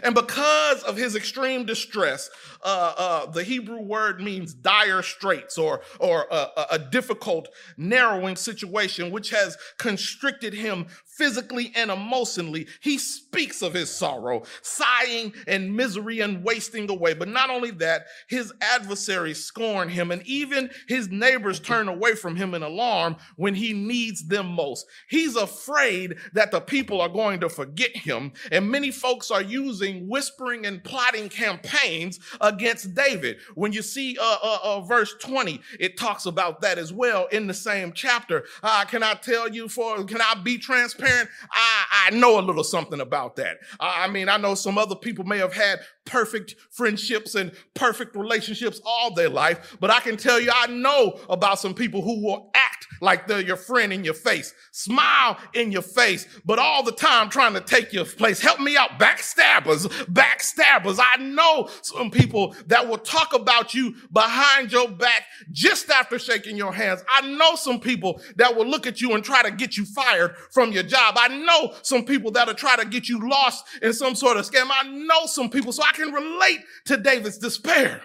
And 0.03 0.15
because 0.15 0.83
of 0.83 0.97
his 0.97 1.15
extreme 1.15 1.65
distress, 1.65 2.29
uh, 2.63 2.93
uh, 2.97 3.25
the 3.27 3.43
Hebrew 3.43 3.81
word 3.81 4.21
means 4.21 4.53
dire 4.53 5.01
straits 5.01 5.57
or, 5.57 5.81
or 5.99 6.27
a, 6.31 6.65
a 6.71 6.79
difficult, 6.79 7.49
narrowing 7.77 8.35
situation, 8.35 9.11
which 9.11 9.29
has 9.29 9.57
constricted 9.77 10.53
him 10.53 10.87
physically 11.17 11.71
and 11.75 11.89
emotionally. 11.89 12.67
He 12.81 12.97
speaks 12.97 13.61
of 13.61 13.73
his 13.73 13.89
sorrow, 13.89 14.43
sighing 14.61 15.33
and 15.47 15.75
misery 15.75 16.19
and 16.19 16.43
wasting 16.43 16.89
away. 16.89 17.13
But 17.13 17.27
not 17.27 17.49
only 17.49 17.71
that, 17.71 18.05
his 18.27 18.53
adversaries 18.61 19.43
scorn 19.43 19.89
him, 19.89 20.11
and 20.11 20.25
even 20.27 20.69
his 20.87 21.09
neighbors 21.09 21.59
turn 21.59 21.87
away 21.87 22.15
from 22.15 22.35
him 22.35 22.53
in 22.53 22.61
alarm 22.61 23.15
when 23.35 23.55
he 23.55 23.73
needs 23.73 24.27
them 24.27 24.47
most. 24.47 24.85
He's 25.09 25.35
afraid 25.35 26.17
that 26.33 26.51
the 26.51 26.61
people 26.61 27.01
are 27.01 27.09
going 27.09 27.39
to 27.39 27.49
forget 27.49 27.95
him, 27.95 28.33
and 28.51 28.69
many 28.69 28.91
folks 28.91 29.31
are 29.31 29.41
using 29.41 30.07
whispering 30.07 30.65
and 30.65 30.83
plotting 30.83 31.29
campaigns 31.29 32.19
against 32.41 32.93
David. 32.93 33.37
When 33.55 33.73
you 33.73 33.81
see 33.81 34.17
uh, 34.19 34.37
uh, 34.43 34.57
uh, 34.63 34.81
verse 34.81 35.15
20, 35.19 35.61
it 35.79 35.97
talks 35.97 36.25
about 36.25 36.61
that 36.61 36.77
as 36.77 36.93
well 36.93 37.27
in 37.31 37.47
the 37.47 37.53
same 37.53 37.91
chapter. 37.93 38.45
Uh, 38.61 38.85
can 38.85 39.01
I 39.01 39.15
tell 39.15 39.49
you 39.49 39.67
for, 39.67 40.03
can 40.03 40.21
I 40.21 40.35
be 40.43 40.57
transparent? 40.57 41.06
I, 41.51 42.07
I 42.07 42.09
know 42.11 42.39
a 42.39 42.41
little 42.41 42.63
something 42.63 43.01
about 43.01 43.35
that. 43.37 43.57
I 43.79 44.07
mean, 44.07 44.29
I 44.29 44.37
know 44.37 44.55
some 44.55 44.77
other 44.77 44.95
people 44.95 45.25
may 45.25 45.37
have 45.37 45.53
had 45.53 45.79
perfect 46.05 46.55
friendships 46.71 47.35
and 47.35 47.51
perfect 47.73 48.15
relationships 48.15 48.81
all 48.85 49.13
their 49.13 49.29
life, 49.29 49.77
but 49.79 49.89
I 49.89 49.99
can 49.99 50.17
tell 50.17 50.39
you, 50.39 50.51
I 50.53 50.67
know 50.67 51.19
about 51.29 51.59
some 51.59 51.73
people 51.73 52.01
who 52.01 52.23
will 52.23 52.51
act 52.55 52.66
like 53.01 53.27
they're 53.27 53.41
your 53.41 53.57
friend 53.57 53.93
in 53.93 54.03
your 54.03 54.13
face, 54.13 54.53
smile 54.71 55.37
in 55.53 55.71
your 55.71 55.81
face, 55.81 56.27
but 56.45 56.59
all 56.59 56.83
the 56.83 56.91
time 56.91 57.29
trying 57.29 57.53
to 57.53 57.61
take 57.61 57.93
your 57.93 58.05
place. 58.05 58.39
Help 58.39 58.59
me 58.59 58.77
out. 58.77 58.99
Backstabbers, 58.99 59.87
backstabbers. 60.05 60.99
I 60.99 61.17
know 61.17 61.69
some 61.81 62.11
people 62.11 62.55
that 62.67 62.87
will 62.87 62.97
talk 62.97 63.33
about 63.33 63.73
you 63.73 63.95
behind 64.11 64.71
your 64.71 64.87
back 64.87 65.23
just 65.51 65.89
after 65.89 66.19
shaking 66.19 66.57
your 66.57 66.73
hands. 66.73 67.03
I 67.09 67.27
know 67.27 67.55
some 67.55 67.79
people 67.79 68.21
that 68.35 68.55
will 68.55 68.65
look 68.65 68.87
at 68.87 69.01
you 69.01 69.13
and 69.13 69.23
try 69.23 69.43
to 69.43 69.51
get 69.51 69.77
you 69.77 69.85
fired 69.85 70.35
from 70.51 70.71
your 70.71 70.83
job. 70.83 71.15
I 71.17 71.27
know 71.29 71.73
some 71.81 72.05
people 72.05 72.31
that'll 72.31 72.53
try 72.53 72.75
to 72.75 72.85
get 72.85 73.07
you 73.09 73.27
lost 73.27 73.65
in 73.81 73.93
some 73.93 74.15
sort 74.15 74.37
of 74.37 74.49
scam. 74.49 74.67
I 74.71 74.87
know 74.87 75.25
some 75.25 75.49
people, 75.49 75.71
so 75.71 75.83
I 75.83 75.91
can 75.91 76.11
relate 76.11 76.59
to 76.85 76.97
David's 76.97 77.37
despair. 77.37 78.01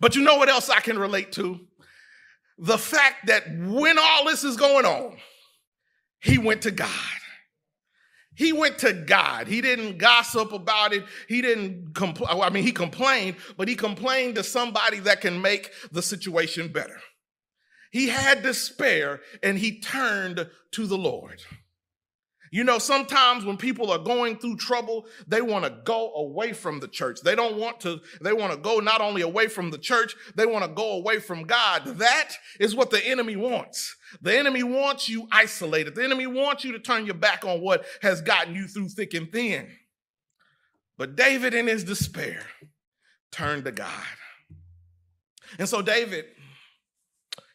But 0.00 0.16
you 0.16 0.22
know 0.22 0.36
what 0.36 0.48
else 0.48 0.70
I 0.70 0.80
can 0.80 0.98
relate 0.98 1.32
to? 1.32 1.60
The 2.62 2.78
fact 2.78 3.26
that 3.26 3.42
when 3.58 3.98
all 3.98 4.24
this 4.24 4.44
is 4.44 4.56
going 4.56 4.86
on, 4.86 5.16
he 6.20 6.38
went 6.38 6.62
to 6.62 6.70
God. 6.70 6.88
He 8.36 8.52
went 8.52 8.78
to 8.78 8.92
God. 8.92 9.48
He 9.48 9.60
didn't 9.60 9.98
gossip 9.98 10.52
about 10.52 10.92
it. 10.92 11.04
He 11.28 11.42
didn't 11.42 11.92
complain. 11.94 12.40
I 12.40 12.50
mean, 12.50 12.62
he 12.62 12.70
complained, 12.70 13.36
but 13.56 13.66
he 13.66 13.74
complained 13.74 14.36
to 14.36 14.44
somebody 14.44 15.00
that 15.00 15.20
can 15.20 15.42
make 15.42 15.72
the 15.90 16.02
situation 16.02 16.68
better. 16.68 16.98
He 17.90 18.08
had 18.08 18.44
despair 18.44 19.20
and 19.42 19.58
he 19.58 19.80
turned 19.80 20.48
to 20.70 20.86
the 20.86 20.96
Lord. 20.96 21.42
You 22.52 22.64
know, 22.64 22.78
sometimes 22.78 23.46
when 23.46 23.56
people 23.56 23.90
are 23.90 23.98
going 23.98 24.36
through 24.36 24.56
trouble, 24.56 25.06
they 25.26 25.40
want 25.40 25.64
to 25.64 25.70
go 25.84 26.12
away 26.12 26.52
from 26.52 26.80
the 26.80 26.86
church. 26.86 27.22
They 27.22 27.34
don't 27.34 27.56
want 27.56 27.80
to, 27.80 27.98
they 28.20 28.34
want 28.34 28.52
to 28.52 28.58
go 28.58 28.78
not 28.78 29.00
only 29.00 29.22
away 29.22 29.48
from 29.48 29.70
the 29.70 29.78
church, 29.78 30.14
they 30.36 30.44
want 30.44 30.62
to 30.62 30.70
go 30.70 30.92
away 30.92 31.18
from 31.18 31.44
God. 31.44 31.82
That 31.86 32.34
is 32.60 32.76
what 32.76 32.90
the 32.90 33.04
enemy 33.04 33.36
wants. 33.36 33.96
The 34.20 34.38
enemy 34.38 34.62
wants 34.62 35.08
you 35.08 35.26
isolated. 35.32 35.94
The 35.94 36.04
enemy 36.04 36.26
wants 36.26 36.62
you 36.62 36.72
to 36.72 36.78
turn 36.78 37.06
your 37.06 37.14
back 37.14 37.46
on 37.46 37.62
what 37.62 37.86
has 38.02 38.20
gotten 38.20 38.54
you 38.54 38.68
through 38.68 38.90
thick 38.90 39.14
and 39.14 39.32
thin. 39.32 39.68
But 40.98 41.16
David, 41.16 41.54
in 41.54 41.66
his 41.66 41.84
despair, 41.84 42.44
turned 43.30 43.64
to 43.64 43.72
God. 43.72 43.88
And 45.58 45.66
so, 45.66 45.80
David, 45.80 46.26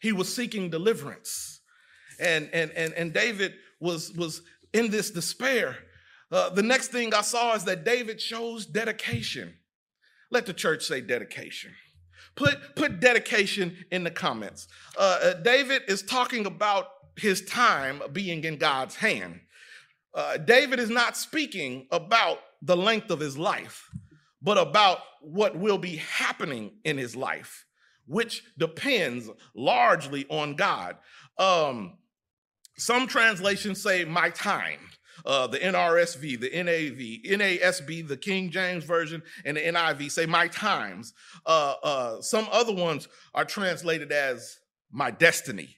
he 0.02 0.12
was 0.12 0.36
seeking 0.36 0.72
deliverance. 0.72 1.62
And, 2.20 2.50
and, 2.52 2.72
and, 2.72 2.94
and 2.94 3.14
David 3.14 3.54
was, 3.80 4.12
was 4.14 4.42
in 4.74 4.90
this 4.90 5.12
despair. 5.12 5.78
Uh, 6.32 6.50
the 6.50 6.64
next 6.64 6.90
thing 6.90 7.14
I 7.14 7.22
saw 7.22 7.56
is 7.56 7.64
that 7.66 7.86
David 7.86 8.20
shows 8.20 8.66
dedication. 8.66 9.54
Let 10.30 10.46
the 10.46 10.54
church 10.54 10.84
say 10.84 11.02
dedication. 11.02 11.72
Put, 12.36 12.76
put 12.76 13.00
dedication 13.00 13.86
in 13.92 14.04
the 14.04 14.12
comments. 14.12 14.68
Uh, 14.98 15.20
uh, 15.24 15.34
David 15.36 15.84
is 15.88 16.04
talking 16.04 16.46
about 16.46 16.88
his 17.16 17.44
time 17.46 18.02
being 18.12 18.44
in 18.44 18.58
God's 18.58 18.96
hand. 18.96 19.40
Uh, 20.14 20.38
David 20.38 20.80
is 20.80 20.90
not 20.90 21.18
speaking 21.18 21.88
about 21.92 22.40
the 22.62 22.78
length 22.78 23.10
of 23.10 23.20
his 23.20 23.38
life, 23.38 23.90
but 24.42 24.58
about 24.58 25.00
what 25.22 25.58
will 25.58 25.78
be 25.78 25.98
happening 25.98 26.72
in 26.84 26.98
his 26.98 27.16
life, 27.16 27.66
which 28.06 28.44
depends 28.58 29.30
largely 29.56 30.26
on 30.30 30.56
God. 30.56 30.98
Um, 31.38 31.98
some 32.78 33.08
translations 33.08 33.82
say 33.82 34.06
my 34.06 34.30
time. 34.30 34.80
Uh, 35.26 35.48
the 35.48 35.58
NRSV, 35.58 36.40
the 36.40 36.64
NAV, 36.64 37.40
NASB, 37.40 38.08
the 38.08 38.16
King 38.16 38.50
James 38.52 38.84
Version, 38.84 39.22
and 39.44 39.58
the 39.58 39.62
NIV 39.62 40.12
say 40.12 40.26
my 40.26 40.48
times. 40.48 41.14
Uh, 41.46 41.74
uh, 41.84 42.22
some 42.22 42.48
other 42.52 42.74
ones 42.74 43.08
are 43.34 43.44
translated 43.44 44.12
as 44.12 44.60
my 44.92 45.12
destiny, 45.12 45.76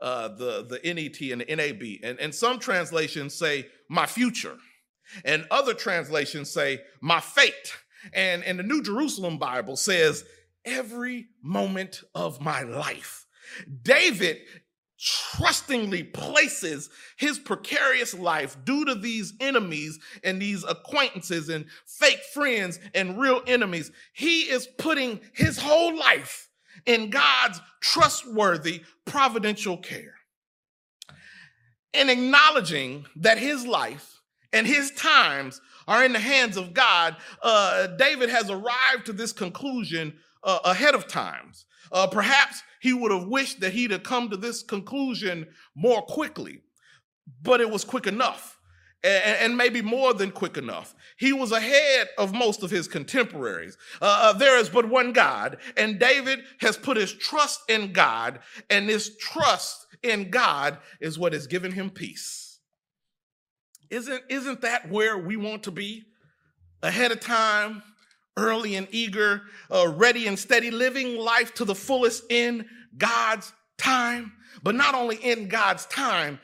uh, 0.00 0.28
the, 0.28 0.64
the 0.68 0.94
NET 0.94 1.20
and 1.32 1.40
the 1.40 1.56
NAB. 1.56 2.08
And, 2.08 2.20
and 2.20 2.34
some 2.34 2.58
translations 2.58 3.34
say 3.34 3.66
my 3.88 4.06
future. 4.06 4.56
And 5.24 5.46
other 5.50 5.74
translations 5.74 6.50
say 6.50 6.80
my 7.00 7.20
fate. 7.20 7.74
And, 8.12 8.44
and 8.44 8.58
the 8.58 8.62
New 8.62 8.82
Jerusalem 8.82 9.38
Bible 9.38 9.76
says 9.76 10.24
every 10.64 11.28
moment 11.42 12.02
of 12.14 12.40
my 12.40 12.62
life. 12.62 13.26
David 13.82 14.38
trustingly 15.04 16.02
places 16.02 16.88
his 17.18 17.38
precarious 17.38 18.14
life 18.14 18.56
due 18.64 18.86
to 18.86 18.94
these 18.94 19.34
enemies 19.38 19.98
and 20.22 20.40
these 20.40 20.64
acquaintances 20.64 21.50
and 21.50 21.66
fake 21.86 22.22
friends 22.32 22.80
and 22.94 23.20
real 23.20 23.42
enemies. 23.46 23.92
He 24.14 24.42
is 24.42 24.66
putting 24.78 25.20
his 25.34 25.58
whole 25.58 25.94
life 25.94 26.48
in 26.86 27.10
God's 27.10 27.60
trustworthy 27.80 28.82
providential 29.04 29.76
care. 29.76 30.14
And 31.92 32.08
acknowledging 32.08 33.04
that 33.16 33.38
his 33.38 33.66
life 33.66 34.22
and 34.54 34.66
his 34.66 34.90
times 34.92 35.60
are 35.86 36.02
in 36.02 36.14
the 36.14 36.18
hands 36.18 36.56
of 36.56 36.72
God, 36.72 37.16
uh, 37.42 37.88
David 37.88 38.30
has 38.30 38.48
arrived 38.48 39.04
to 39.06 39.12
this 39.12 39.32
conclusion 39.32 40.14
uh, 40.42 40.60
ahead 40.64 40.94
of 40.94 41.06
times. 41.06 41.66
Uh, 41.92 42.06
perhaps 42.06 42.62
he 42.80 42.92
would 42.92 43.12
have 43.12 43.28
wished 43.28 43.60
that 43.60 43.72
he'd 43.72 43.90
have 43.90 44.02
come 44.02 44.28
to 44.30 44.36
this 44.36 44.62
conclusion 44.62 45.46
more 45.74 46.02
quickly, 46.02 46.60
but 47.42 47.60
it 47.60 47.70
was 47.70 47.84
quick 47.84 48.06
enough, 48.06 48.58
and, 49.02 49.36
and 49.40 49.56
maybe 49.56 49.82
more 49.82 50.12
than 50.14 50.30
quick 50.30 50.56
enough. 50.56 50.94
He 51.16 51.32
was 51.32 51.52
ahead 51.52 52.08
of 52.18 52.34
most 52.34 52.62
of 52.62 52.70
his 52.70 52.88
contemporaries. 52.88 53.78
Uh, 54.02 54.20
uh, 54.22 54.32
there 54.32 54.58
is 54.58 54.68
but 54.68 54.88
one 54.88 55.12
God, 55.12 55.58
and 55.76 55.98
David 55.98 56.40
has 56.60 56.76
put 56.76 56.96
his 56.96 57.12
trust 57.12 57.60
in 57.68 57.92
God, 57.92 58.40
and 58.68 58.88
this 58.88 59.16
trust 59.16 59.86
in 60.02 60.30
God 60.30 60.78
is 61.00 61.18
what 61.18 61.32
has 61.32 61.46
given 61.46 61.72
him 61.72 61.90
peace. 61.90 62.58
Isn't, 63.90 64.22
isn't 64.28 64.60
that 64.62 64.90
where 64.90 65.16
we 65.16 65.36
want 65.36 65.62
to 65.64 65.70
be? 65.70 66.04
Ahead 66.82 67.12
of 67.12 67.20
time, 67.20 67.82
early 68.36 68.76
and 68.76 68.88
eager, 68.90 69.42
uh, 69.70 69.88
ready 69.88 70.26
and 70.26 70.38
steady, 70.38 70.70
living 70.70 71.16
life 71.16 71.54
to 71.54 71.64
the 71.64 71.74
fullest 71.74 72.24
in 72.30 72.66
God's 72.96 73.52
time, 73.78 74.32
but 74.62 74.74
not 74.74 74.94
only 74.94 75.16
in 75.16 75.48
God's 75.48 75.86
time, 75.86 76.40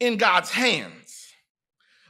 in 0.00 0.16
God's 0.16 0.50
hands. 0.50 1.28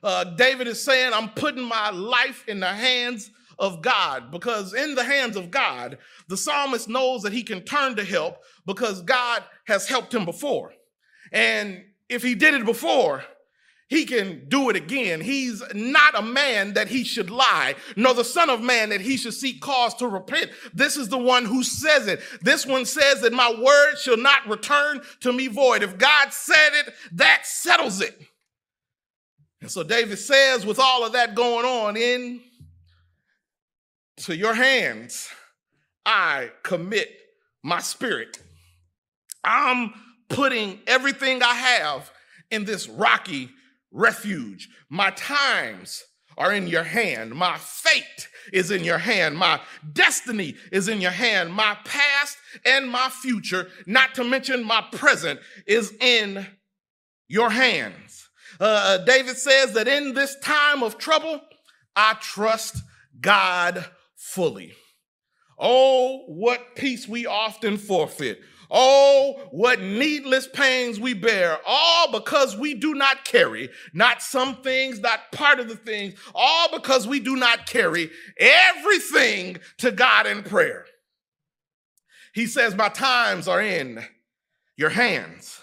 Uh, 0.02 0.24
David 0.24 0.66
is 0.66 0.82
saying, 0.82 1.12
I'm 1.12 1.28
putting 1.30 1.62
my 1.62 1.90
life 1.90 2.44
in 2.48 2.58
the 2.58 2.66
hands 2.66 3.30
of 3.58 3.82
God 3.82 4.30
because 4.32 4.74
in 4.74 4.94
the 4.94 5.04
hands 5.04 5.36
of 5.36 5.50
God, 5.50 5.98
the 6.28 6.36
psalmist 6.36 6.88
knows 6.88 7.22
that 7.22 7.32
he 7.32 7.42
can 7.42 7.62
turn 7.62 7.94
to 7.96 8.04
help 8.04 8.38
because 8.66 9.02
God 9.02 9.44
has 9.66 9.86
helped 9.86 10.12
him 10.12 10.24
before. 10.24 10.72
And 11.30 11.84
if 12.08 12.22
he 12.22 12.34
did 12.34 12.54
it 12.54 12.64
before, 12.64 13.24
he 13.92 14.06
can 14.06 14.46
do 14.48 14.70
it 14.70 14.76
again. 14.76 15.20
He's 15.20 15.62
not 15.74 16.18
a 16.18 16.22
man 16.22 16.72
that 16.72 16.88
he 16.88 17.04
should 17.04 17.28
lie, 17.28 17.74
nor 17.94 18.14
the 18.14 18.24
son 18.24 18.48
of 18.48 18.62
man 18.62 18.88
that 18.88 19.02
he 19.02 19.18
should 19.18 19.34
seek 19.34 19.60
cause 19.60 19.94
to 19.96 20.08
repent. 20.08 20.50
This 20.72 20.96
is 20.96 21.10
the 21.10 21.18
one 21.18 21.44
who 21.44 21.62
says 21.62 22.06
it. 22.06 22.22
This 22.40 22.64
one 22.64 22.86
says 22.86 23.20
that 23.20 23.34
my 23.34 23.52
word 23.52 23.96
shall 23.96 24.16
not 24.16 24.48
return 24.48 25.02
to 25.20 25.30
me 25.30 25.48
void. 25.48 25.82
If 25.82 25.98
God 25.98 26.32
said 26.32 26.70
it, 26.72 26.94
that 27.12 27.44
settles 27.44 28.00
it. 28.00 28.18
And 29.60 29.70
so 29.70 29.82
David 29.82 30.18
says, 30.18 30.64
with 30.64 30.78
all 30.78 31.04
of 31.04 31.12
that 31.12 31.34
going 31.34 31.66
on, 31.66 31.98
in 31.98 32.40
to 34.20 34.34
your 34.34 34.54
hands, 34.54 35.28
I 36.06 36.50
commit 36.62 37.10
my 37.62 37.80
spirit. 37.80 38.40
I'm 39.44 39.92
putting 40.30 40.80
everything 40.86 41.42
I 41.42 41.52
have 41.52 42.10
in 42.50 42.64
this 42.64 42.88
rocky 42.88 43.50
refuge. 43.92 44.68
My 44.88 45.10
times 45.10 46.02
are 46.38 46.52
in 46.52 46.66
your 46.66 46.82
hand. 46.82 47.32
My 47.32 47.58
fate 47.58 48.28
is 48.52 48.70
in 48.70 48.84
your 48.84 48.98
hand. 48.98 49.36
My 49.36 49.60
destiny 49.92 50.56
is 50.70 50.88
in 50.88 51.00
your 51.00 51.10
hand. 51.10 51.52
My 51.52 51.76
past 51.84 52.38
and 52.64 52.88
my 52.88 53.08
future, 53.10 53.68
not 53.86 54.14
to 54.14 54.24
mention 54.24 54.64
my 54.64 54.82
present, 54.92 55.40
is 55.66 55.92
in 56.00 56.46
your 57.28 57.50
hands. 57.50 58.28
Uh, 58.60 58.98
David 58.98 59.36
says 59.36 59.72
that 59.74 59.88
in 59.88 60.14
this 60.14 60.38
time 60.40 60.82
of 60.82 60.98
trouble, 60.98 61.40
I 61.96 62.14
trust 62.20 62.76
God 63.20 63.84
fully. 64.16 64.74
Oh, 65.58 66.24
what 66.26 66.74
peace 66.76 67.06
we 67.06 67.26
often 67.26 67.76
forfeit 67.76 68.40
Oh, 68.74 69.48
what 69.50 69.82
needless 69.82 70.48
pains 70.48 70.98
we 70.98 71.12
bear, 71.12 71.58
all 71.66 72.10
because 72.10 72.56
we 72.56 72.72
do 72.72 72.94
not 72.94 73.26
carry, 73.26 73.68
not 73.92 74.22
some 74.22 74.62
things, 74.62 74.98
not 74.98 75.30
part 75.30 75.60
of 75.60 75.68
the 75.68 75.76
things, 75.76 76.14
all 76.34 76.70
because 76.72 77.06
we 77.06 77.20
do 77.20 77.36
not 77.36 77.66
carry 77.66 78.10
everything 78.38 79.58
to 79.76 79.92
God 79.92 80.26
in 80.26 80.42
prayer. 80.42 80.86
He 82.32 82.46
says, 82.46 82.74
My 82.74 82.88
times 82.88 83.46
are 83.46 83.60
in 83.60 84.02
your 84.76 84.90
hands. 84.90 85.60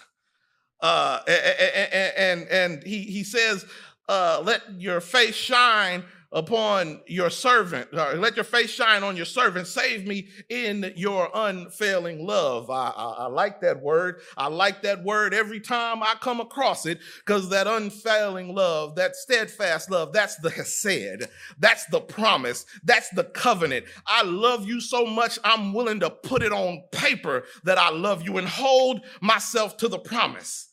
Uh, 0.80 1.20
and, 1.26 1.92
and, 2.16 2.48
and 2.48 2.82
he, 2.84 3.02
he 3.02 3.24
says, 3.24 3.66
uh, 4.10 4.42
Let 4.44 4.62
your 4.80 5.00
face 5.00 5.34
shine 5.34 6.04
upon 6.32 7.00
your 7.06 7.30
servant. 7.30 7.88
Uh, 7.92 8.12
let 8.14 8.36
your 8.36 8.44
face 8.44 8.70
shine 8.70 9.02
on 9.02 9.16
your 9.16 9.26
servant. 9.26 9.66
Save 9.66 10.06
me 10.06 10.28
in 10.48 10.92
your 10.96 11.28
unfailing 11.34 12.24
love. 12.24 12.70
I, 12.70 12.90
I, 12.90 13.10
I 13.18 13.26
like 13.26 13.60
that 13.62 13.80
word. 13.82 14.20
I 14.36 14.48
like 14.48 14.82
that 14.82 15.02
word 15.02 15.34
every 15.34 15.60
time 15.60 16.02
I 16.02 16.14
come 16.20 16.40
across 16.40 16.86
it 16.86 17.00
because 17.24 17.48
that 17.50 17.66
unfailing 17.66 18.54
love, 18.54 18.94
that 18.96 19.16
steadfast 19.16 19.90
love, 19.90 20.12
that's 20.12 20.36
the 20.36 20.50
Hesed. 20.50 21.28
That's 21.58 21.86
the 21.86 22.00
promise. 22.00 22.64
That's 22.84 23.10
the 23.10 23.24
covenant. 23.24 23.86
I 24.06 24.22
love 24.22 24.66
you 24.66 24.80
so 24.80 25.06
much, 25.06 25.38
I'm 25.44 25.72
willing 25.72 26.00
to 26.00 26.10
put 26.10 26.42
it 26.42 26.52
on 26.52 26.82
paper 26.92 27.44
that 27.64 27.78
I 27.78 27.90
love 27.90 28.22
you 28.22 28.38
and 28.38 28.46
hold 28.48 29.00
myself 29.20 29.76
to 29.78 29.88
the 29.88 29.98
promise. 29.98 30.68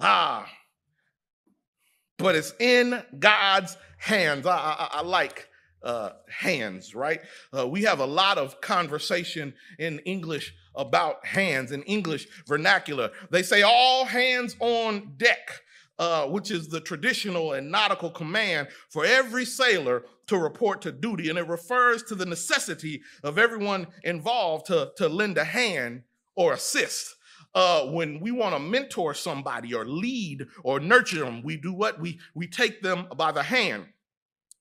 Ah, 0.00 0.48
but 2.18 2.34
it's 2.34 2.54
in 2.60 3.02
God's 3.18 3.76
hands. 3.98 4.46
I, 4.46 4.56
I, 4.56 4.88
I 4.92 5.02
like 5.02 5.48
uh, 5.82 6.10
hands, 6.28 6.94
right? 6.94 7.20
Uh, 7.56 7.66
we 7.66 7.82
have 7.82 8.00
a 8.00 8.06
lot 8.06 8.38
of 8.38 8.60
conversation 8.60 9.54
in 9.78 9.98
English 10.00 10.54
about 10.74 11.24
hands, 11.24 11.72
in 11.72 11.82
English 11.82 12.26
vernacular. 12.46 13.10
They 13.30 13.42
say 13.42 13.62
all 13.62 14.04
hands 14.04 14.56
on 14.60 15.12
deck. 15.16 15.60
Uh, 15.96 16.26
which 16.26 16.50
is 16.50 16.66
the 16.66 16.80
traditional 16.80 17.52
and 17.52 17.70
nautical 17.70 18.10
command 18.10 18.66
for 18.88 19.04
every 19.04 19.44
sailor 19.44 20.02
to 20.26 20.36
report 20.36 20.82
to 20.82 20.90
duty. 20.90 21.30
And 21.30 21.38
it 21.38 21.46
refers 21.46 22.02
to 22.04 22.16
the 22.16 22.26
necessity 22.26 23.00
of 23.22 23.38
everyone 23.38 23.86
involved 24.02 24.66
to, 24.66 24.90
to 24.96 25.08
lend 25.08 25.38
a 25.38 25.44
hand 25.44 26.02
or 26.34 26.52
assist. 26.52 27.13
Uh, 27.54 27.86
when 27.86 28.18
we 28.20 28.30
want 28.30 28.54
to 28.54 28.58
mentor 28.58 29.14
somebody 29.14 29.72
or 29.72 29.84
lead 29.84 30.44
or 30.64 30.80
nurture 30.80 31.20
them, 31.20 31.42
we 31.42 31.56
do 31.56 31.72
what? 31.72 32.00
We, 32.00 32.18
we 32.34 32.48
take 32.48 32.82
them 32.82 33.06
by 33.16 33.30
the 33.30 33.42
hand 33.42 33.86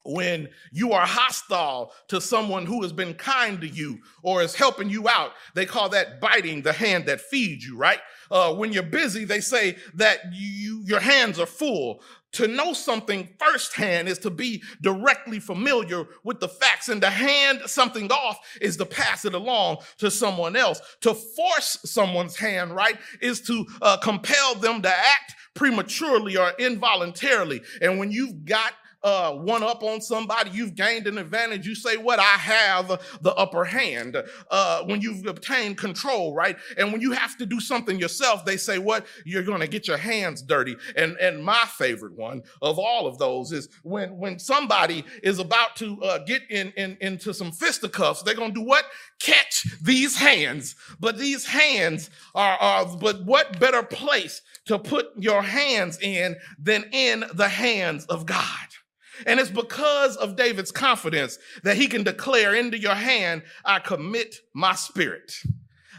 when 0.06 0.50
you 0.72 0.92
are 0.92 1.06
hostile 1.06 1.94
to 2.10 2.20
someone 2.20 2.66
who 2.66 2.82
has 2.82 2.92
been 2.92 3.14
kind 3.14 3.62
to 3.62 3.68
you 3.68 4.00
or 4.22 4.42
is 4.42 4.56
helping 4.56 4.90
you 4.90 5.08
out, 5.08 5.32
they 5.56 5.66
call 5.66 5.90
that 5.90 6.20
biting 6.20 6.62
the 6.62 6.74
hand 6.74 7.06
that 7.06 7.22
feeds 7.22 7.66
you, 7.66 7.78
right? 7.78 8.00
Uh, 8.30 8.54
when 8.54 8.74
you're 8.74 8.84
busy, 8.84 9.24
they 9.24 9.40
say 9.40 9.78
that 9.96 10.20
you, 10.34 10.82
your 10.86 11.00
hands 11.00 11.40
are 11.40 11.46
full. 11.46 12.02
To 12.34 12.48
know 12.48 12.74
something 12.74 13.30
firsthand 13.40 14.08
is 14.08 14.20
to 14.20 14.30
be 14.30 14.64
directly 14.82 15.40
familiar 15.40 16.06
with 16.24 16.40
the 16.40 16.48
facts, 16.48 16.90
and 16.90 17.02
to 17.02 17.10
hand 17.10 17.62
something 17.66 18.12
off 18.12 18.38
is 18.60 18.78
to 18.78 18.86
pass 18.86 19.26
it 19.26 19.34
along 19.34 19.78
to 20.00 20.10
someone 20.10 20.56
else. 20.56 20.82
To 21.02 21.14
force 21.14 21.78
someone's 21.86 22.38
hand, 22.38 22.76
right, 22.76 22.98
is 23.22 23.42
to 23.42 23.66
uh, 23.82 23.98
compel 23.98 24.56
them 24.56 24.82
to 24.82 24.90
act 24.90 25.36
prematurely 25.54 26.36
or 26.38 26.52
involuntarily. 26.60 27.62
And 27.82 28.00
when 28.00 28.12
you've 28.12 28.46
got 28.46 28.74
uh, 29.04 29.34
one 29.34 29.64
up 29.64 29.84
on 29.84 30.02
somebody, 30.02 30.52
you've 30.52 30.76
gained 30.76 31.08
an 31.08 31.18
advantage. 31.18 31.68
You 31.68 31.76
say, 31.76 31.98
What? 31.98 32.20
I 32.20 32.24
have 32.24 32.88
the 33.22 33.34
upper 33.36 33.64
hand. 33.64 34.18
Uh, 34.50 34.84
when 34.84 35.02
you've 35.02 35.26
obtained 35.26 35.78
control, 35.78 36.34
right? 36.34 36.58
And 36.78 36.92
when 36.92 37.02
you 37.02 37.12
have 37.12 37.38
to 37.38 37.46
do 37.46 37.60
something 37.60 38.00
yourself, 38.00 38.46
they 38.46 38.58
say, 38.58 38.78
What? 38.78 39.06
You're 39.26 39.44
going 39.44 39.62
to 39.62 39.68
get 39.68 39.88
your 39.88 39.98
hands 39.98 40.42
dirty. 40.42 40.76
And, 40.96 41.18
and 41.18 41.44
my 41.44 41.64
favorite 41.68 42.14
one 42.14 42.44
of 42.62 42.80
all 42.80 43.08
of 43.08 43.18
those 43.18 43.52
is 43.52 43.70
when, 43.84 44.18
when 44.18 44.40
somebody 44.40 45.04
is 45.22 45.40
about 45.40 45.76
to 45.78 46.02
uh, 46.02 46.20
get 46.20 46.44
in, 46.50 46.72
in, 46.78 46.98
into 47.02 47.34
some 47.34 47.52
fisticuffs, 47.52 48.24
they're 48.24 48.36
going 48.36 48.54
to 48.54 48.60
do 48.62 48.66
what? 48.66 48.86
Catch 49.20 49.66
these 49.82 50.16
hands. 50.18 50.76
But 51.00 51.18
these 51.18 51.46
hands 51.46 52.10
are, 52.36 52.58
are, 52.58 52.98
but 52.98 53.26
what 53.26 53.60
better 53.60 53.84
place 53.84 54.42
to 54.66 54.80
put 54.80 55.08
your 55.18 55.42
hands 55.42 56.00
in 56.02 56.36
than 56.60 56.86
in 56.92 57.24
the 57.34 57.50
hands 57.50 58.06
of 58.06 58.26
God? 58.26 58.73
And 59.26 59.40
it's 59.40 59.50
because 59.50 60.16
of 60.18 60.36
David's 60.36 60.72
confidence 60.72 61.38
that 61.64 61.78
he 61.78 61.88
can 61.88 62.04
declare 62.04 62.56
into 62.56 62.78
your 62.78 62.96
hand, 62.96 63.44
I 63.64 63.80
commit 63.80 64.38
my 64.54 64.76
spirit. 64.76 65.34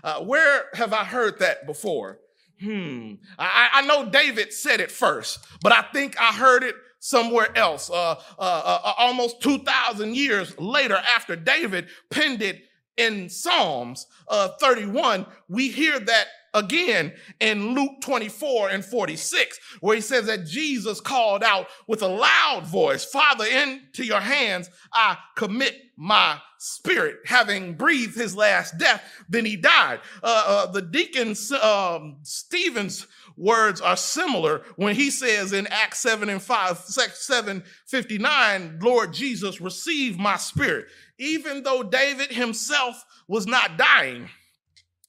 Uh, 0.02 0.20
where 0.20 0.66
have 0.74 0.92
I 0.92 1.04
heard 1.04 1.38
that 1.38 1.66
before? 1.66 2.18
Hmm. 2.60 3.14
I, 3.38 3.68
I, 3.72 3.82
know 3.86 4.08
David 4.08 4.52
said 4.52 4.80
it 4.80 4.90
first, 4.90 5.44
but 5.60 5.72
I 5.72 5.82
think 5.92 6.18
I 6.20 6.32
heard 6.32 6.62
it 6.62 6.76
somewhere 7.00 7.48
else. 7.56 7.90
Uh, 7.90 8.12
uh, 8.12 8.16
uh, 8.38 8.80
uh 8.84 8.92
almost 8.96 9.42
2,000 9.42 10.14
years 10.14 10.58
later, 10.58 10.94
after 10.94 11.36
David 11.36 11.88
penned 12.10 12.42
it 12.42 12.62
in 12.96 13.28
Psalms 13.28 14.06
uh, 14.28 14.50
31, 14.60 15.26
we 15.48 15.68
hear 15.68 15.98
that 15.98 16.26
again 16.54 17.12
in 17.40 17.74
Luke 17.74 18.00
24 18.00 18.70
and 18.70 18.84
46, 18.84 19.60
where 19.80 19.96
he 19.96 20.00
says 20.00 20.26
that 20.26 20.46
Jesus 20.46 21.00
called 21.00 21.42
out 21.42 21.66
with 21.86 22.02
a 22.02 22.08
loud 22.08 22.64
voice, 22.66 23.04
Father, 23.04 23.44
into 23.44 24.04
your 24.04 24.20
hands 24.20 24.70
I 24.92 25.18
commit 25.34 25.82
my 25.96 26.38
spirit. 26.58 27.18
Having 27.26 27.74
breathed 27.74 28.16
his 28.16 28.34
last 28.34 28.78
death, 28.78 29.02
then 29.28 29.44
he 29.44 29.56
died. 29.56 30.00
Uh, 30.22 30.44
uh, 30.46 30.72
the 30.72 30.82
deacon 30.82 31.34
um, 31.62 32.16
Stephen's 32.22 33.06
words 33.36 33.80
are 33.80 33.96
similar 33.96 34.62
when 34.76 34.94
he 34.94 35.10
says 35.10 35.52
in 35.52 35.66
Acts 35.66 36.00
7 36.00 36.28
and 36.28 36.42
5, 36.42 36.78
7 36.78 37.62
59, 37.86 38.78
Lord 38.80 39.12
Jesus, 39.12 39.60
receive 39.60 40.18
my 40.18 40.36
spirit. 40.36 40.86
Even 41.18 41.62
though 41.62 41.82
David 41.82 42.30
himself 42.30 43.04
was 43.28 43.46
not 43.46 43.76
dying, 43.76 44.28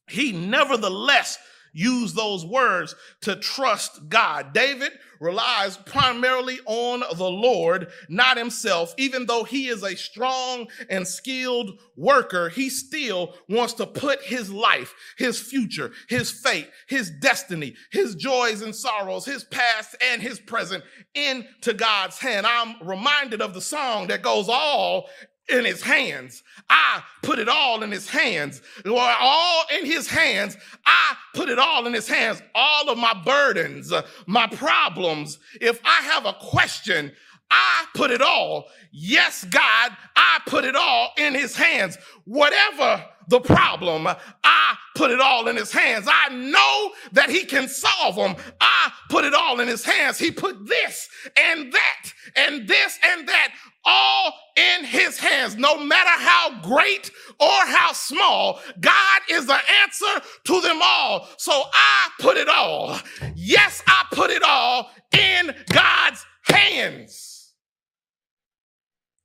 he 0.07 0.31
nevertheless 0.31 1.37
used 1.75 2.15
those 2.15 2.45
words 2.45 2.95
to 3.21 3.35
trust 3.35 4.07
God. 4.07 4.53
David 4.53 4.93
relies 5.19 5.75
primarily 5.77 6.59
on 6.65 7.03
the 7.17 7.29
Lord, 7.29 7.89
not 8.07 8.37
himself. 8.37 8.93
Even 8.97 9.25
though 9.25 9.43
he 9.43 9.67
is 9.67 9.83
a 9.83 9.95
strong 9.95 10.67
and 10.89 11.05
skilled 11.05 11.79
worker, 11.97 12.49
he 12.49 12.69
still 12.69 13.35
wants 13.49 13.73
to 13.73 13.85
put 13.85 14.21
his 14.21 14.49
life, 14.49 14.93
his 15.17 15.39
future, 15.39 15.91
his 16.07 16.31
fate, 16.31 16.69
his 16.87 17.11
destiny, 17.11 17.75
his 17.91 18.15
joys 18.15 18.61
and 18.61 18.75
sorrows, 18.75 19.25
his 19.25 19.43
past 19.43 19.95
and 20.01 20.21
his 20.21 20.39
present 20.39 20.83
into 21.13 21.73
God's 21.73 22.17
hand. 22.17 22.47
I'm 22.47 22.87
reminded 22.87 23.41
of 23.41 23.53
the 23.53 23.61
song 23.61 24.07
that 24.07 24.21
goes, 24.21 24.47
All 24.47 25.09
in 25.49 25.65
his 25.65 25.81
hands. 25.81 26.43
I 26.69 27.03
put 27.21 27.39
it 27.39 27.47
all 27.47 27.83
in 27.83 27.91
his 27.91 28.09
hands. 28.09 28.61
All 28.85 29.63
in 29.79 29.85
his 29.85 30.07
hands. 30.07 30.57
I 30.85 31.15
put 31.33 31.49
it 31.49 31.59
all 31.59 31.85
in 31.87 31.93
his 31.93 32.07
hands. 32.07 32.41
All 32.53 32.89
of 32.89 32.97
my 32.97 33.13
burdens, 33.25 33.93
my 34.25 34.47
problems. 34.47 35.39
If 35.61 35.79
I 35.83 36.01
have 36.01 36.25
a 36.25 36.33
question, 36.33 37.11
I 37.51 37.85
put 37.93 38.11
it 38.11 38.21
all. 38.21 38.67
Yes, 38.91 39.43
God, 39.45 39.91
I 40.15 40.39
put 40.47 40.65
it 40.65 40.75
all 40.75 41.11
in 41.17 41.33
his 41.35 41.55
hands. 41.55 41.97
Whatever 42.25 43.05
the 43.27 43.39
problem, 43.39 44.07
I 44.07 44.74
put 44.95 45.11
it 45.11 45.19
all 45.19 45.47
in 45.47 45.55
his 45.55 45.71
hands. 45.71 46.07
I 46.09 46.33
know 46.33 46.91
that 47.11 47.29
he 47.29 47.45
can 47.45 47.67
solve 47.67 48.15
them. 48.15 48.35
I 48.59 48.91
put 49.09 49.25
it 49.25 49.33
all 49.33 49.59
in 49.59 49.67
his 49.67 49.83
hands. 49.83 50.17
He 50.17 50.31
put 50.31 50.65
this 50.65 51.07
and 51.37 51.71
that 51.71 52.13
and 52.35 52.67
this 52.67 52.97
and 53.03 53.27
that 53.27 53.53
all 53.83 54.33
in 54.55 54.85
his 54.85 55.19
hands. 55.19 55.55
No 55.55 55.77
matter 55.77 56.09
how 56.09 56.61
great 56.61 57.11
or 57.39 57.65
how 57.65 57.91
small, 57.91 58.59
God 58.79 59.21
is 59.29 59.45
the 59.45 59.59
answer 59.83 60.27
to 60.45 60.61
them 60.61 60.79
all. 60.81 61.27
So 61.37 61.51
I 61.51 62.09
put 62.19 62.37
it 62.37 62.49
all. 62.49 62.97
Yes, 63.35 63.83
I 63.85 64.05
put 64.11 64.31
it 64.31 64.41
all 64.43 64.89
in 65.11 65.53
God's 65.71 66.25
hands. 66.43 67.53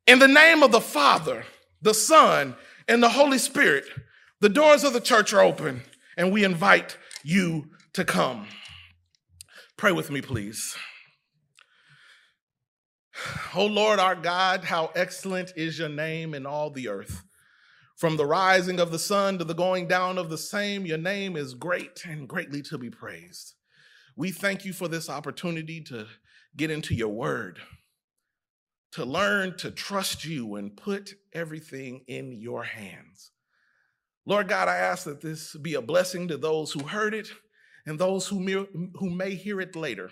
In 0.07 0.19
the 0.19 0.29
name 0.29 0.63
of 0.63 0.73
the 0.73 0.81
Father, 0.81 1.45
the 1.83 1.95
Son, 1.95 2.57
and 2.89 3.01
the 3.01 3.09
Holy 3.09 3.39
Spirit, 3.39 3.85
the 4.41 4.49
doors 4.49 4.85
of 4.85 4.93
the 4.93 5.01
church 5.01 5.33
are 5.33 5.43
open 5.43 5.83
and 6.17 6.33
we 6.33 6.45
invite 6.45 6.97
you 7.23 7.71
to 7.93 8.05
come. 8.05 8.47
Pray 9.77 9.93
with 9.93 10.11
me, 10.11 10.21
please. 10.21 10.77
O 13.55 13.67
Lord 13.67 13.99
our 13.99 14.15
God, 14.15 14.65
how 14.65 14.91
excellent 14.95 15.53
is 15.57 15.79
your 15.79 15.89
name 15.89 16.35
in 16.35 16.47
all 16.47 16.71
the 16.71 16.89
earth. 16.89 17.23
From 17.97 18.17
the 18.17 18.25
rising 18.25 18.81
of 18.81 18.91
the 18.91 18.99
sun 18.99 19.37
to 19.39 19.45
the 19.45 19.55
going 19.55 19.87
down 19.87 20.17
of 20.17 20.31
the 20.31 20.39
same, 20.39 20.87
your 20.87 20.99
name 20.99 21.37
is 21.37 21.53
great 21.53 22.03
and 22.07 22.27
greatly 22.27 22.63
to 22.63 22.79
be 22.79 22.89
praised. 22.89 23.55
We 24.17 24.31
thank 24.31 24.65
you 24.65 24.73
for 24.73 24.89
this 24.89 25.11
opportunity 25.11 25.83
to 25.83 26.07
get 26.57 26.71
into 26.71 26.95
your 26.95 27.09
word, 27.09 27.59
to 28.93 29.05
learn 29.05 29.57
to 29.59 29.71
trust 29.71 30.25
you 30.25 30.55
and 30.55 30.77
put 30.77 31.15
everything 31.35 32.05
in 32.07 32.33
your 32.33 32.65
hands. 32.65 33.33
Lord 34.27 34.49
God, 34.49 34.69
I 34.69 34.77
ask 34.77 35.05
that 35.05 35.21
this 35.21 35.57
be 35.57 35.75
a 35.75 35.83
blessing 35.83 36.29
to 36.29 36.37
those 36.37 36.73
who 36.73 36.87
heard 36.87 37.15
it 37.15 37.31
and 37.87 37.99
those 37.99 38.29
who 38.29 38.41
may, 38.41 38.67
who 38.95 39.11
may 39.11 39.35
hear 39.35 39.61
it 39.61 39.75
later 39.75 40.11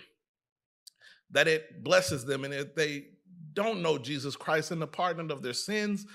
that 1.31 1.47
it 1.47 1.83
blesses 1.83 2.25
them. 2.25 2.43
And 2.43 2.53
if 2.53 2.75
they 2.75 3.05
don't 3.53 3.81
know 3.81 3.97
Jesus 3.97 4.35
Christ 4.35 4.71
and 4.71 4.81
the 4.81 4.87
pardon 4.87 5.31
of 5.31 5.41
their 5.41 5.53
sins, 5.53 6.05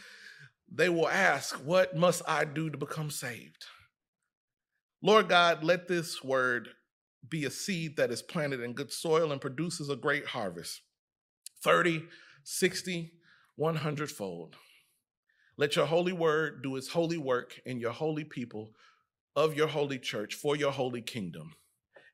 they 0.73 0.89
will 0.89 1.09
ask, 1.09 1.55
What 1.65 1.97
must 1.97 2.23
I 2.27 2.45
do 2.45 2.71
to 2.71 2.79
become 2.79 3.11
saved? 3.11 3.65
Lord 5.03 5.29
God, 5.29 5.63
let 5.63 5.87
this 5.87 6.25
word 6.25 6.69
be 7.29 7.45
a 7.45 7.51
seed 7.51 7.97
that 7.97 8.11
is 8.11 8.23
planted 8.23 8.61
in 8.61 8.73
good 8.73 8.93
soil 8.93 9.33
and 9.33 9.41
produces 9.41 9.89
a 9.89 9.97
great 9.97 10.27
harvest 10.27 10.81
30, 11.63 12.03
60, 12.43 13.13
100 13.57 14.11
fold. 14.11 14.57
Let 15.57 15.77
your 15.77 15.87
holy 15.87 16.13
word 16.13 16.63
do 16.63 16.75
its 16.75 16.89
holy 16.89 17.17
work 17.17 17.61
in 17.65 17.79
your 17.79 17.93
holy 17.93 18.25
people 18.25 18.73
of 19.37 19.55
your 19.55 19.69
holy 19.69 20.01
church 20.01 20.35
for 20.35 20.57
your 20.57 20.73
holy 20.73 21.01
kingdom. 21.01 21.55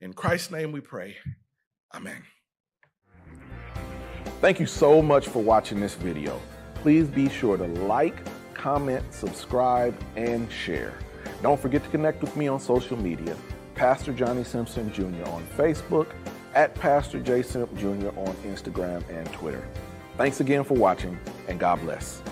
In 0.03 0.12
Christ's 0.12 0.50
name 0.50 0.72
we 0.72 0.81
pray. 0.81 1.16
Amen. 1.94 2.22
Thank 4.40 4.61
you 4.61 4.66
so 4.66 5.00
much 5.00 5.26
for 5.26 5.42
watching 5.42 5.81
this 5.81 5.94
video. 5.94 6.38
Please 6.74 7.09
be 7.09 7.31
sure 7.31 7.57
to 7.57 7.64
like, 7.64 8.22
comment, 8.55 9.05
subscribe, 9.12 9.98
and 10.16 10.50
share. 10.53 10.94
Don't 11.42 11.61
forget 11.61 11.83
to 11.83 11.88
connect 11.90 12.20
with 12.20 12.37
me 12.37 12.46
on 12.46 12.61
social 12.61 12.96
media, 12.96 13.37
Pastor 13.74 14.12
Johnnie 14.12 14.44
Simpson 14.44 14.92
Jr. 14.92 15.26
on 15.31 15.46
Facebook, 15.57 16.09
at 16.55 16.74
Pastor 16.74 17.20
J. 17.20 17.42
Simp 17.42 17.74
Jr. 17.76 18.09
on 18.18 18.35
Instagram 18.44 19.03
and 19.09 19.31
Twitter. 19.33 19.66
Thanks 20.16 20.40
again 20.40 20.64
for 20.64 20.74
watching, 20.74 21.18
and 21.48 21.59
God 21.59 21.81
bless. 21.81 22.22